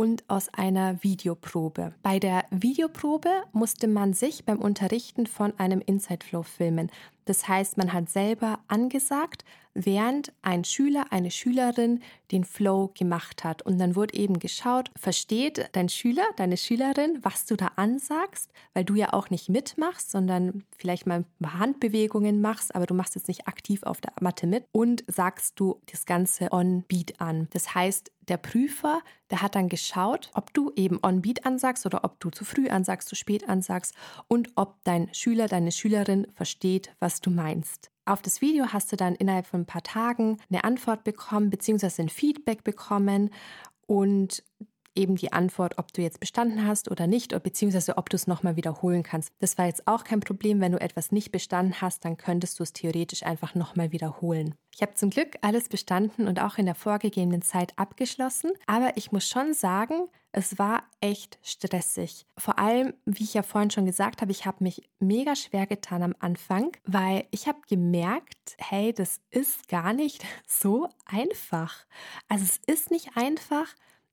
und 0.00 0.24
aus 0.28 0.48
einer 0.54 1.02
Videoprobe. 1.02 1.92
Bei 2.02 2.18
der 2.18 2.46
Videoprobe 2.50 3.28
musste 3.52 3.86
man 3.86 4.14
sich 4.14 4.46
beim 4.46 4.58
Unterrichten 4.58 5.26
von 5.26 5.52
einem 5.58 5.82
Inside 5.84 6.24
Flow 6.24 6.42
filmen. 6.42 6.90
Das 7.24 7.48
heißt, 7.48 7.76
man 7.76 7.92
hat 7.92 8.08
selber 8.08 8.60
angesagt, 8.68 9.44
während 9.74 10.32
ein 10.42 10.64
Schüler, 10.64 11.06
eine 11.10 11.30
Schülerin 11.30 12.00
den 12.32 12.44
Flow 12.44 12.90
gemacht 12.98 13.44
hat. 13.44 13.62
Und 13.62 13.78
dann 13.78 13.96
wurde 13.96 14.14
eben 14.14 14.38
geschaut, 14.38 14.90
versteht 14.96 15.68
dein 15.72 15.88
Schüler, 15.88 16.24
deine 16.36 16.56
Schülerin, 16.56 17.18
was 17.22 17.46
du 17.46 17.56
da 17.56 17.72
ansagst, 17.76 18.50
weil 18.74 18.84
du 18.84 18.94
ja 18.94 19.12
auch 19.12 19.30
nicht 19.30 19.48
mitmachst, 19.48 20.10
sondern 20.10 20.64
vielleicht 20.76 21.06
mal 21.06 21.24
Handbewegungen 21.44 22.40
machst, 22.40 22.74
aber 22.74 22.86
du 22.86 22.94
machst 22.94 23.14
jetzt 23.14 23.28
nicht 23.28 23.48
aktiv 23.48 23.82
auf 23.82 24.00
der 24.00 24.12
Matte 24.20 24.46
mit 24.46 24.64
und 24.72 25.04
sagst 25.06 25.58
du 25.58 25.80
das 25.90 26.06
Ganze 26.06 26.52
on 26.52 26.82
Beat 26.82 27.20
an. 27.20 27.48
Das 27.52 27.74
heißt, 27.74 28.10
der 28.28 28.36
Prüfer, 28.36 29.00
der 29.30 29.42
hat 29.42 29.56
dann 29.56 29.68
geschaut, 29.68 30.30
ob 30.34 30.54
du 30.54 30.72
eben 30.76 31.00
on 31.02 31.20
Beat 31.20 31.44
ansagst 31.44 31.84
oder 31.84 32.04
ob 32.04 32.20
du 32.20 32.30
zu 32.30 32.44
früh 32.44 32.68
ansagst, 32.68 33.08
zu 33.08 33.16
spät 33.16 33.48
ansagst 33.48 33.92
und 34.28 34.50
ob 34.54 34.76
dein 34.84 35.12
Schüler, 35.12 35.48
deine 35.48 35.72
Schülerin 35.72 36.28
versteht, 36.34 36.94
was 37.00 37.19
du 37.20 37.30
meinst. 37.30 37.90
Auf 38.04 38.22
das 38.22 38.40
Video 38.40 38.66
hast 38.72 38.90
du 38.92 38.96
dann 38.96 39.14
innerhalb 39.14 39.46
von 39.46 39.60
ein 39.60 39.66
paar 39.66 39.82
Tagen 39.82 40.38
eine 40.50 40.64
Antwort 40.64 41.04
bekommen, 41.04 41.50
beziehungsweise 41.50 42.02
ein 42.02 42.08
Feedback 42.08 42.64
bekommen 42.64 43.30
und 43.86 44.42
eben 44.94 45.16
die 45.16 45.32
Antwort, 45.32 45.78
ob 45.78 45.92
du 45.92 46.02
jetzt 46.02 46.20
bestanden 46.20 46.66
hast 46.66 46.90
oder 46.90 47.06
nicht, 47.06 47.40
beziehungsweise 47.42 47.96
ob 47.96 48.10
du 48.10 48.16
es 48.16 48.26
nochmal 48.26 48.56
wiederholen 48.56 49.02
kannst. 49.02 49.32
Das 49.38 49.58
war 49.58 49.66
jetzt 49.66 49.86
auch 49.86 50.04
kein 50.04 50.20
Problem. 50.20 50.60
Wenn 50.60 50.72
du 50.72 50.80
etwas 50.80 51.12
nicht 51.12 51.32
bestanden 51.32 51.80
hast, 51.80 52.04
dann 52.04 52.16
könntest 52.16 52.58
du 52.58 52.62
es 52.62 52.72
theoretisch 52.72 53.22
einfach 53.22 53.54
nochmal 53.54 53.92
wiederholen. 53.92 54.54
Ich 54.74 54.82
habe 54.82 54.94
zum 54.94 55.10
Glück 55.10 55.36
alles 55.42 55.68
bestanden 55.68 56.26
und 56.26 56.40
auch 56.40 56.58
in 56.58 56.66
der 56.66 56.74
vorgegebenen 56.74 57.42
Zeit 57.42 57.72
abgeschlossen, 57.76 58.52
aber 58.66 58.96
ich 58.96 59.12
muss 59.12 59.28
schon 59.28 59.52
sagen, 59.52 60.06
es 60.32 60.58
war 60.58 60.84
echt 61.00 61.38
stressig. 61.42 62.24
Vor 62.38 62.58
allem, 62.58 62.94
wie 63.04 63.24
ich 63.24 63.34
ja 63.34 63.42
vorhin 63.42 63.70
schon 63.70 63.84
gesagt 63.84 64.22
habe, 64.22 64.30
ich 64.30 64.46
habe 64.46 64.62
mich 64.62 64.88
mega 65.00 65.34
schwer 65.34 65.66
getan 65.66 66.02
am 66.02 66.14
Anfang, 66.20 66.70
weil 66.84 67.26
ich 67.32 67.48
habe 67.48 67.58
gemerkt, 67.68 68.56
hey, 68.58 68.92
das 68.92 69.20
ist 69.30 69.68
gar 69.68 69.92
nicht 69.92 70.24
so 70.46 70.88
einfach. 71.04 71.84
Also 72.28 72.44
es 72.44 72.60
ist 72.66 72.90
nicht 72.90 73.16
einfach. 73.16 73.66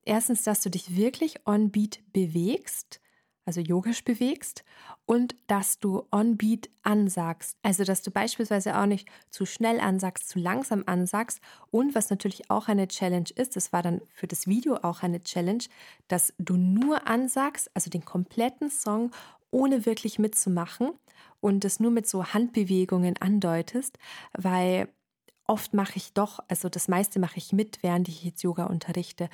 Erstens, 0.08 0.44
dass 0.44 0.62
du 0.62 0.70
dich 0.70 0.96
wirklich 0.96 1.46
on 1.46 1.70
beat 1.72 2.00
bewegst 2.14 3.02
also 3.48 3.62
yogisch 3.62 4.04
bewegst 4.04 4.66
und 5.06 5.34
dass 5.48 5.80
du 5.80 6.06
on-beat 6.12 6.70
ansagst. 6.84 7.58
Also, 7.64 7.86
dass 7.86 8.02
du 8.02 8.12
beispielsweise 8.12 8.78
auch 8.78 8.86
nicht 8.86 9.08
zu 9.30 9.46
schnell 9.46 9.80
ansagst, 9.80 10.28
zu 10.28 10.38
langsam 10.38 10.84
ansagst. 10.86 11.40
Und 11.72 11.96
was 11.96 12.10
natürlich 12.10 12.52
auch 12.52 12.68
eine 12.68 12.90
Challenge 12.90 13.30
ist, 13.36 13.56
das 13.56 13.72
war 13.72 13.82
dann 13.82 14.02
für 14.14 14.28
das 14.28 14.48
Video 14.48 14.76
auch 14.84 15.02
eine 15.02 15.24
Challenge, 15.24 15.64
dass 16.10 16.34
du 16.38 16.58
nur 16.58 17.08
ansagst, 17.08 17.72
also 17.74 17.90
den 17.90 18.04
kompletten 18.04 18.70
Song, 18.70 19.12
ohne 19.50 19.86
wirklich 19.86 20.20
mitzumachen 20.20 20.90
und 21.40 21.64
das 21.64 21.80
nur 21.80 21.92
mit 21.92 22.06
so 22.06 22.26
Handbewegungen 22.34 23.16
andeutest, 23.22 23.98
weil 24.34 24.90
oft 25.48 25.74
mache 25.74 25.94
ich 25.96 26.14
doch, 26.14 26.40
also 26.48 26.70
das 26.70 26.88
meiste 26.88 27.20
mache 27.20 27.38
ich 27.38 27.54
mit, 27.54 27.82
während 27.82 28.08
ich 28.08 28.24
jetzt 28.24 28.44
Yoga 28.44 28.66
unterrichte. 28.66 29.30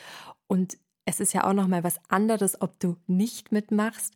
Und 0.48 0.78
es 1.06 1.20
ist 1.20 1.34
ja 1.34 1.44
auch 1.44 1.54
noch 1.54 1.68
mal 1.68 1.84
was 1.84 2.00
anderes, 2.08 2.62
ob 2.62 2.80
du 2.80 2.96
nicht 3.08 3.52
mitmachst 3.52 4.14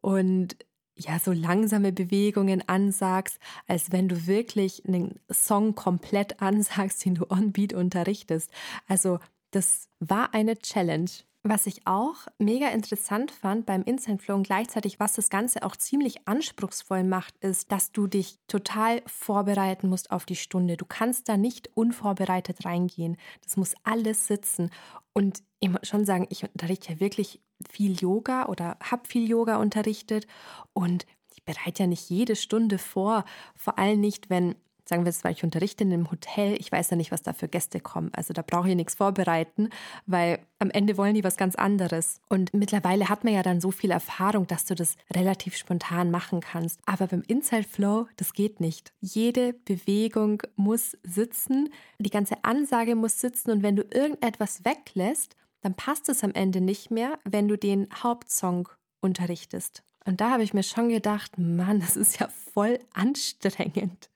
und 0.00 0.56
ja, 0.96 1.18
so 1.18 1.32
langsame 1.32 1.92
Bewegungen 1.92 2.68
ansagst, 2.68 3.38
als 3.66 3.92
wenn 3.92 4.08
du 4.08 4.26
wirklich 4.26 4.86
einen 4.86 5.20
Song 5.30 5.74
komplett 5.74 6.40
ansagst, 6.42 7.04
den 7.04 7.14
du 7.14 7.30
on 7.30 7.52
Beat 7.52 7.72
unterrichtest. 7.72 8.50
Also, 8.86 9.18
das 9.50 9.88
war 10.00 10.34
eine 10.34 10.58
Challenge. 10.58 11.10
Was 11.44 11.66
ich 11.66 11.86
auch 11.86 12.16
mega 12.38 12.68
interessant 12.68 13.30
fand 13.30 13.64
beim 13.64 13.82
Instant 13.84 14.20
Flow 14.20 14.34
und 14.34 14.42
gleichzeitig, 14.42 14.98
was 14.98 15.12
das 15.12 15.30
Ganze 15.30 15.62
auch 15.62 15.76
ziemlich 15.76 16.26
anspruchsvoll 16.26 17.04
macht, 17.04 17.36
ist, 17.38 17.70
dass 17.70 17.92
du 17.92 18.08
dich 18.08 18.38
total 18.48 19.02
vorbereiten 19.06 19.88
musst 19.88 20.10
auf 20.10 20.26
die 20.26 20.36
Stunde. 20.36 20.76
Du 20.76 20.84
kannst 20.84 21.28
da 21.28 21.36
nicht 21.36 21.70
unvorbereitet 21.74 22.64
reingehen. 22.64 23.16
Das 23.44 23.56
muss 23.56 23.74
alles 23.84 24.26
sitzen. 24.26 24.70
Und 25.12 25.42
ich 25.60 25.70
muss 25.70 25.86
schon 25.88 26.04
sagen, 26.04 26.26
ich 26.28 26.42
unterrichte 26.42 26.92
ja 26.92 27.00
wirklich 27.00 27.40
viel 27.70 27.98
Yoga 28.00 28.46
oder 28.46 28.76
habe 28.82 29.08
viel 29.08 29.28
Yoga 29.28 29.56
unterrichtet 29.56 30.26
und 30.72 31.06
ich 31.34 31.44
bereite 31.44 31.84
ja 31.84 31.86
nicht 31.86 32.10
jede 32.10 32.36
Stunde 32.36 32.78
vor, 32.78 33.24
vor 33.54 33.78
allem 33.78 34.00
nicht, 34.00 34.28
wenn 34.28 34.56
sagen 34.88 35.04
wir 35.04 35.10
jetzt 35.10 35.24
weil 35.24 35.32
ich 35.32 35.44
unterrichte 35.44 35.84
in 35.84 35.92
einem 35.92 36.10
Hotel, 36.10 36.56
ich 36.58 36.72
weiß 36.72 36.90
ja 36.90 36.96
nicht, 36.96 37.12
was 37.12 37.22
da 37.22 37.32
für 37.32 37.48
Gäste 37.48 37.80
kommen. 37.80 38.10
Also 38.14 38.32
da 38.32 38.42
brauche 38.42 38.68
ich 38.68 38.74
nichts 38.74 38.94
vorbereiten, 38.94 39.68
weil 40.06 40.38
am 40.58 40.70
Ende 40.70 40.96
wollen 40.96 41.14
die 41.14 41.24
was 41.24 41.36
ganz 41.36 41.54
anderes. 41.54 42.20
Und 42.28 42.54
mittlerweile 42.54 43.08
hat 43.08 43.24
man 43.24 43.34
ja 43.34 43.42
dann 43.42 43.60
so 43.60 43.70
viel 43.70 43.90
Erfahrung, 43.90 44.46
dass 44.46 44.64
du 44.64 44.74
das 44.74 44.96
relativ 45.14 45.56
spontan 45.56 46.10
machen 46.10 46.40
kannst. 46.40 46.80
Aber 46.86 47.06
beim 47.06 47.22
Inside 47.26 47.64
Flow, 47.64 48.06
das 48.16 48.32
geht 48.32 48.60
nicht. 48.60 48.92
Jede 49.00 49.52
Bewegung 49.52 50.42
muss 50.56 50.96
sitzen, 51.02 51.68
die 51.98 52.10
ganze 52.10 52.42
Ansage 52.44 52.94
muss 52.94 53.20
sitzen 53.20 53.50
und 53.50 53.62
wenn 53.62 53.76
du 53.76 53.82
irgendetwas 53.82 54.64
weglässt, 54.64 55.36
dann 55.60 55.74
passt 55.74 56.08
es 56.08 56.24
am 56.24 56.32
Ende 56.32 56.60
nicht 56.60 56.90
mehr, 56.90 57.18
wenn 57.24 57.48
du 57.48 57.58
den 57.58 57.88
Hauptsong 58.02 58.68
unterrichtest. 59.00 59.82
Und 60.04 60.20
da 60.20 60.30
habe 60.30 60.42
ich 60.42 60.54
mir 60.54 60.62
schon 60.62 60.88
gedacht, 60.88 61.36
Mann, 61.36 61.80
das 61.80 61.96
ist 61.96 62.18
ja 62.18 62.28
voll 62.54 62.78
anstrengend. 62.94 64.08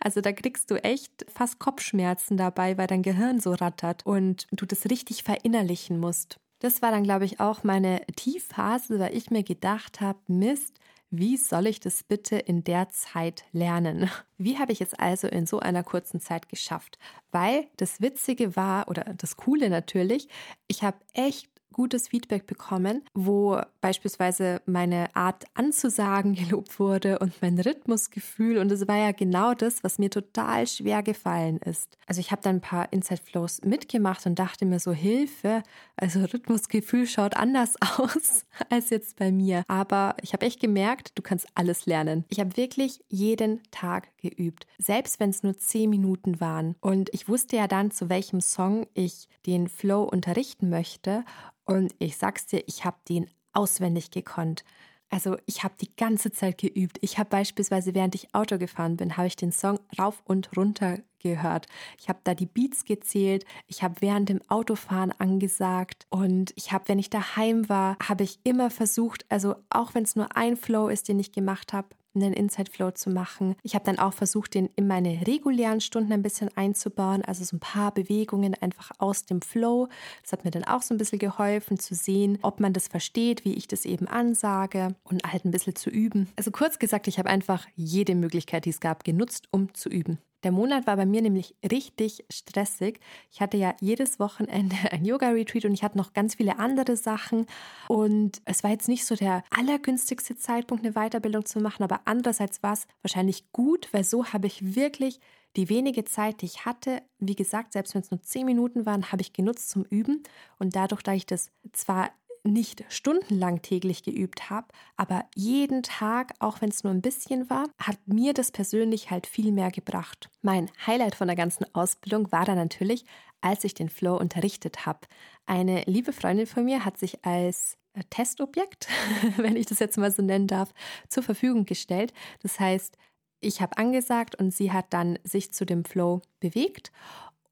Also 0.00 0.20
da 0.20 0.32
kriegst 0.32 0.70
du 0.70 0.82
echt 0.82 1.26
fast 1.32 1.58
Kopfschmerzen 1.58 2.36
dabei, 2.36 2.76
weil 2.78 2.86
dein 2.86 3.02
Gehirn 3.02 3.40
so 3.40 3.52
rattert 3.52 4.04
und 4.06 4.46
du 4.52 4.66
das 4.66 4.90
richtig 4.90 5.22
verinnerlichen 5.22 5.98
musst. 5.98 6.38
Das 6.60 6.82
war 6.82 6.90
dann, 6.90 7.04
glaube 7.04 7.24
ich, 7.24 7.40
auch 7.40 7.64
meine 7.64 8.02
Tiefphase, 8.16 8.98
weil 8.98 9.16
ich 9.16 9.30
mir 9.30 9.42
gedacht 9.42 10.00
habe, 10.00 10.18
Mist, 10.28 10.78
wie 11.10 11.36
soll 11.36 11.66
ich 11.66 11.78
das 11.78 12.02
bitte 12.02 12.36
in 12.36 12.64
der 12.64 12.88
Zeit 12.88 13.44
lernen? 13.52 14.10
Wie 14.38 14.58
habe 14.58 14.72
ich 14.72 14.80
es 14.80 14.94
also 14.94 15.28
in 15.28 15.46
so 15.46 15.60
einer 15.60 15.84
kurzen 15.84 16.20
Zeit 16.20 16.48
geschafft? 16.48 16.98
Weil 17.30 17.68
das 17.76 18.00
Witzige 18.00 18.56
war, 18.56 18.88
oder 18.88 19.04
das 19.16 19.36
Coole 19.36 19.70
natürlich, 19.70 20.28
ich 20.66 20.82
habe 20.82 20.98
echt 21.12 21.53
gutes 21.74 22.08
Feedback 22.08 22.46
bekommen, 22.46 23.02
wo 23.12 23.60
beispielsweise 23.82 24.62
meine 24.64 25.14
Art 25.14 25.44
anzusagen 25.52 26.34
gelobt 26.34 26.80
wurde 26.80 27.18
und 27.18 27.34
mein 27.42 27.58
Rhythmusgefühl. 27.58 28.56
Und 28.56 28.72
es 28.72 28.88
war 28.88 28.96
ja 28.96 29.12
genau 29.12 29.52
das, 29.52 29.84
was 29.84 29.98
mir 29.98 30.08
total 30.08 30.66
schwer 30.66 31.02
gefallen 31.02 31.58
ist. 31.58 31.98
Also 32.06 32.20
ich 32.20 32.30
habe 32.30 32.40
dann 32.42 32.56
ein 32.56 32.60
paar 32.62 32.92
Inside 32.92 33.20
Flows 33.22 33.60
mitgemacht 33.62 34.24
und 34.24 34.38
dachte 34.38 34.64
mir 34.64 34.78
so, 34.78 34.92
Hilfe, 34.92 35.62
also 35.96 36.20
Rhythmusgefühl 36.20 37.06
schaut 37.06 37.36
anders 37.36 37.74
aus 37.98 38.46
als 38.70 38.90
jetzt 38.90 39.16
bei 39.16 39.30
mir. 39.32 39.64
Aber 39.68 40.16
ich 40.22 40.32
habe 40.32 40.46
echt 40.46 40.60
gemerkt, 40.60 41.12
du 41.16 41.22
kannst 41.22 41.46
alles 41.54 41.86
lernen. 41.86 42.24
Ich 42.28 42.40
habe 42.40 42.56
wirklich 42.56 43.04
jeden 43.08 43.60
Tag 43.70 44.08
geübt, 44.18 44.66
selbst 44.78 45.20
wenn 45.20 45.30
es 45.30 45.42
nur 45.42 45.58
zehn 45.58 45.90
Minuten 45.90 46.40
waren. 46.40 46.76
Und 46.80 47.12
ich 47.12 47.28
wusste 47.28 47.56
ja 47.56 47.66
dann, 47.66 47.90
zu 47.90 48.08
welchem 48.08 48.40
Song 48.40 48.86
ich 48.94 49.28
den 49.46 49.68
Flow 49.68 50.04
unterrichten 50.04 50.70
möchte. 50.70 51.24
Und 51.64 51.94
ich 51.98 52.16
sag's 52.16 52.46
dir, 52.46 52.62
ich 52.66 52.84
habe 52.84 52.96
den 53.08 53.30
auswendig 53.52 54.10
gekonnt. 54.10 54.64
Also 55.10 55.36
ich 55.46 55.62
habe 55.62 55.74
die 55.80 55.94
ganze 55.94 56.32
Zeit 56.32 56.58
geübt. 56.58 56.98
Ich 57.00 57.18
habe 57.18 57.30
beispielsweise, 57.30 57.94
während 57.94 58.14
ich 58.14 58.34
Auto 58.34 58.58
gefahren 58.58 58.96
bin, 58.96 59.16
habe 59.16 59.28
ich 59.28 59.36
den 59.36 59.52
Song 59.52 59.78
rauf 59.98 60.22
und 60.24 60.56
runter 60.56 60.98
gehört. 61.20 61.66
Ich 62.00 62.08
habe 62.08 62.18
da 62.24 62.34
die 62.34 62.46
Beats 62.46 62.84
gezählt. 62.84 63.44
Ich 63.66 63.82
habe 63.82 64.00
während 64.00 64.28
dem 64.28 64.40
Autofahren 64.48 65.12
angesagt. 65.12 66.06
Und 66.10 66.52
ich 66.56 66.72
habe, 66.72 66.88
wenn 66.88 66.98
ich 66.98 67.10
daheim 67.10 67.68
war, 67.68 67.96
habe 68.02 68.24
ich 68.24 68.40
immer 68.44 68.70
versucht, 68.70 69.24
also 69.28 69.54
auch 69.70 69.94
wenn 69.94 70.02
es 70.02 70.16
nur 70.16 70.36
ein 70.36 70.56
Flow 70.56 70.88
ist, 70.88 71.08
den 71.08 71.20
ich 71.20 71.32
gemacht 71.32 71.72
habe, 71.72 71.88
einen 72.14 72.32
Inside 72.32 72.70
Flow 72.70 72.90
zu 72.90 73.10
machen. 73.10 73.56
Ich 73.62 73.74
habe 73.74 73.84
dann 73.84 73.98
auch 73.98 74.12
versucht, 74.12 74.54
den 74.54 74.70
in 74.76 74.86
meine 74.86 75.26
regulären 75.26 75.80
Stunden 75.80 76.12
ein 76.12 76.22
bisschen 76.22 76.50
einzubauen, 76.56 77.24
also 77.24 77.44
so 77.44 77.56
ein 77.56 77.60
paar 77.60 77.92
Bewegungen 77.92 78.54
einfach 78.54 78.90
aus 78.98 79.24
dem 79.24 79.42
Flow. 79.42 79.88
Das 80.22 80.32
hat 80.32 80.44
mir 80.44 80.50
dann 80.50 80.64
auch 80.64 80.82
so 80.82 80.94
ein 80.94 80.98
bisschen 80.98 81.18
geholfen 81.18 81.78
zu 81.78 81.94
sehen, 81.94 82.38
ob 82.42 82.60
man 82.60 82.72
das 82.72 82.88
versteht, 82.88 83.44
wie 83.44 83.54
ich 83.54 83.68
das 83.68 83.84
eben 83.84 84.08
ansage 84.08 84.94
und 85.04 85.22
halt 85.24 85.44
ein 85.44 85.50
bisschen 85.50 85.76
zu 85.76 85.90
üben. 85.90 86.28
Also 86.36 86.50
kurz 86.50 86.78
gesagt, 86.78 87.08
ich 87.08 87.18
habe 87.18 87.30
einfach 87.30 87.66
jede 87.76 88.14
Möglichkeit, 88.14 88.64
die 88.64 88.70
es 88.70 88.80
gab, 88.80 89.04
genutzt, 89.04 89.48
um 89.50 89.72
zu 89.74 89.88
üben. 89.88 90.18
Der 90.44 90.52
Monat 90.52 90.86
war 90.86 90.96
bei 90.96 91.06
mir 91.06 91.22
nämlich 91.22 91.56
richtig 91.68 92.24
stressig. 92.30 93.00
Ich 93.32 93.40
hatte 93.40 93.56
ja 93.56 93.74
jedes 93.80 94.20
Wochenende 94.20 94.76
ein 94.92 95.04
Yoga-Retreat 95.04 95.64
und 95.64 95.72
ich 95.72 95.82
hatte 95.82 95.98
noch 95.98 96.12
ganz 96.12 96.34
viele 96.34 96.58
andere 96.58 96.96
Sachen. 96.96 97.46
Und 97.88 98.42
es 98.44 98.62
war 98.62 98.70
jetzt 98.70 98.88
nicht 98.88 99.06
so 99.06 99.16
der 99.16 99.42
allergünstigste 99.50 100.36
Zeitpunkt, 100.36 100.84
eine 100.84 100.92
Weiterbildung 100.92 101.46
zu 101.46 101.60
machen, 101.60 101.82
aber 101.82 102.02
andererseits 102.04 102.62
war 102.62 102.74
es 102.74 102.86
wahrscheinlich 103.02 103.50
gut, 103.52 103.88
weil 103.92 104.04
so 104.04 104.26
habe 104.26 104.46
ich 104.46 104.74
wirklich 104.76 105.18
die 105.56 105.68
wenige 105.68 106.04
Zeit, 106.04 106.42
die 106.42 106.46
ich 106.46 106.64
hatte, 106.66 107.00
wie 107.18 107.36
gesagt, 107.36 107.72
selbst 107.72 107.94
wenn 107.94 108.02
es 108.02 108.10
nur 108.10 108.20
zehn 108.22 108.44
Minuten 108.44 108.86
waren, 108.86 109.12
habe 109.12 109.22
ich 109.22 109.32
genutzt 109.32 109.70
zum 109.70 109.84
Üben. 109.84 110.22
Und 110.58 110.76
dadurch, 110.76 111.02
da 111.02 111.12
ich 111.14 111.26
das 111.26 111.50
zwar 111.72 112.10
nicht 112.44 112.84
stundenlang 112.88 113.62
täglich 113.62 114.02
geübt 114.02 114.50
habe, 114.50 114.68
aber 114.96 115.24
jeden 115.34 115.82
Tag, 115.82 116.34
auch 116.38 116.60
wenn 116.60 116.68
es 116.68 116.84
nur 116.84 116.92
ein 116.92 117.02
bisschen 117.02 117.48
war, 117.50 117.66
hat 117.78 117.98
mir 118.06 118.34
das 118.34 118.52
persönlich 118.52 119.10
halt 119.10 119.26
viel 119.26 119.50
mehr 119.50 119.70
gebracht. 119.70 120.28
Mein 120.42 120.70
Highlight 120.86 121.14
von 121.14 121.26
der 121.26 121.36
ganzen 121.36 121.66
Ausbildung 121.74 122.30
war 122.30 122.44
dann 122.44 122.58
natürlich, 122.58 123.04
als 123.40 123.64
ich 123.64 123.74
den 123.74 123.88
Flow 123.88 124.16
unterrichtet 124.16 124.86
habe. 124.86 125.00
Eine 125.46 125.82
liebe 125.86 126.12
Freundin 126.12 126.46
von 126.46 126.64
mir 126.64 126.84
hat 126.84 126.98
sich 126.98 127.24
als 127.24 127.76
äh, 127.94 128.02
Testobjekt, 128.10 128.88
wenn 129.36 129.56
ich 129.56 129.66
das 129.66 129.78
jetzt 129.78 129.98
mal 129.98 130.10
so 130.10 130.22
nennen 130.22 130.46
darf, 130.46 130.72
zur 131.08 131.22
Verfügung 131.22 131.64
gestellt. 131.64 132.12
Das 132.42 132.60
heißt, 132.60 132.96
ich 133.40 133.60
habe 133.60 133.76
angesagt 133.76 134.34
und 134.36 134.54
sie 134.54 134.72
hat 134.72 134.86
dann 134.90 135.18
sich 135.22 135.52
zu 135.52 135.66
dem 135.66 135.84
Flow 135.84 136.22
bewegt 136.40 136.92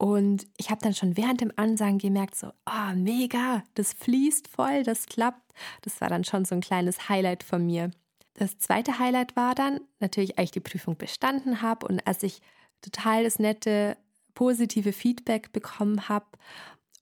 und 0.03 0.49
ich 0.57 0.69
habe 0.71 0.81
dann 0.83 0.95
schon 0.95 1.17
während 1.17 1.43
dem 1.43 1.53
Ansagen 1.55 1.99
gemerkt, 1.99 2.35
so, 2.35 2.49
oh, 2.67 2.95
mega, 2.97 3.63
das 3.75 3.93
fließt 3.93 4.49
voll, 4.49 4.83
das 4.83 5.07
klappt. 5.07 5.55
Das 5.83 6.01
war 6.01 6.09
dann 6.09 6.25
schon 6.25 6.45
so 6.45 6.57
ein 6.57 6.61
kleines 6.61 7.09
Highlight 7.09 7.45
von 7.45 7.65
mir. 7.65 7.93
Das 8.35 8.59
zweite 8.59 8.99
Highlight 8.99 9.37
war 9.37 9.55
dann 9.55 9.81
natürlich, 10.01 10.37
als 10.37 10.47
ich 10.47 10.51
die 10.51 10.59
Prüfung 10.61 10.97
bestanden 10.97 11.63
habe 11.63 11.87
und 11.87 12.05
als 12.05 12.25
ich 12.25 12.41
total 12.81 13.23
das 13.23 13.39
nette, 13.39 13.97
positive 14.35 14.93
Feedback 14.93 15.53
bekommen 15.53 16.09
habe. 16.09 16.27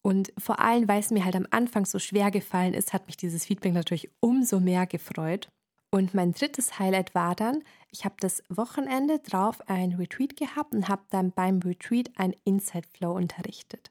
Und 0.02 0.30
vor 0.36 0.60
allem, 0.60 0.86
weil 0.86 1.00
es 1.00 1.10
mir 1.10 1.24
halt 1.24 1.36
am 1.36 1.46
Anfang 1.50 1.86
so 1.86 1.98
schwer 1.98 2.30
gefallen 2.30 2.74
ist, 2.74 2.92
hat 2.92 3.06
mich 3.06 3.16
dieses 3.16 3.46
Feedback 3.46 3.72
natürlich 3.72 4.10
umso 4.20 4.60
mehr 4.60 4.86
gefreut. 4.86 5.48
Und 5.90 6.14
mein 6.14 6.32
drittes 6.32 6.78
Highlight 6.78 7.14
war 7.14 7.34
dann, 7.34 7.64
ich 7.90 8.04
habe 8.04 8.14
das 8.20 8.44
Wochenende 8.48 9.18
drauf 9.18 9.60
ein 9.68 9.94
Retreat 9.94 10.36
gehabt 10.36 10.72
und 10.72 10.88
habe 10.88 11.02
dann 11.10 11.32
beim 11.32 11.58
Retreat 11.58 12.10
ein 12.16 12.34
Inside 12.44 12.86
Flow 12.92 13.16
unterrichtet. 13.16 13.90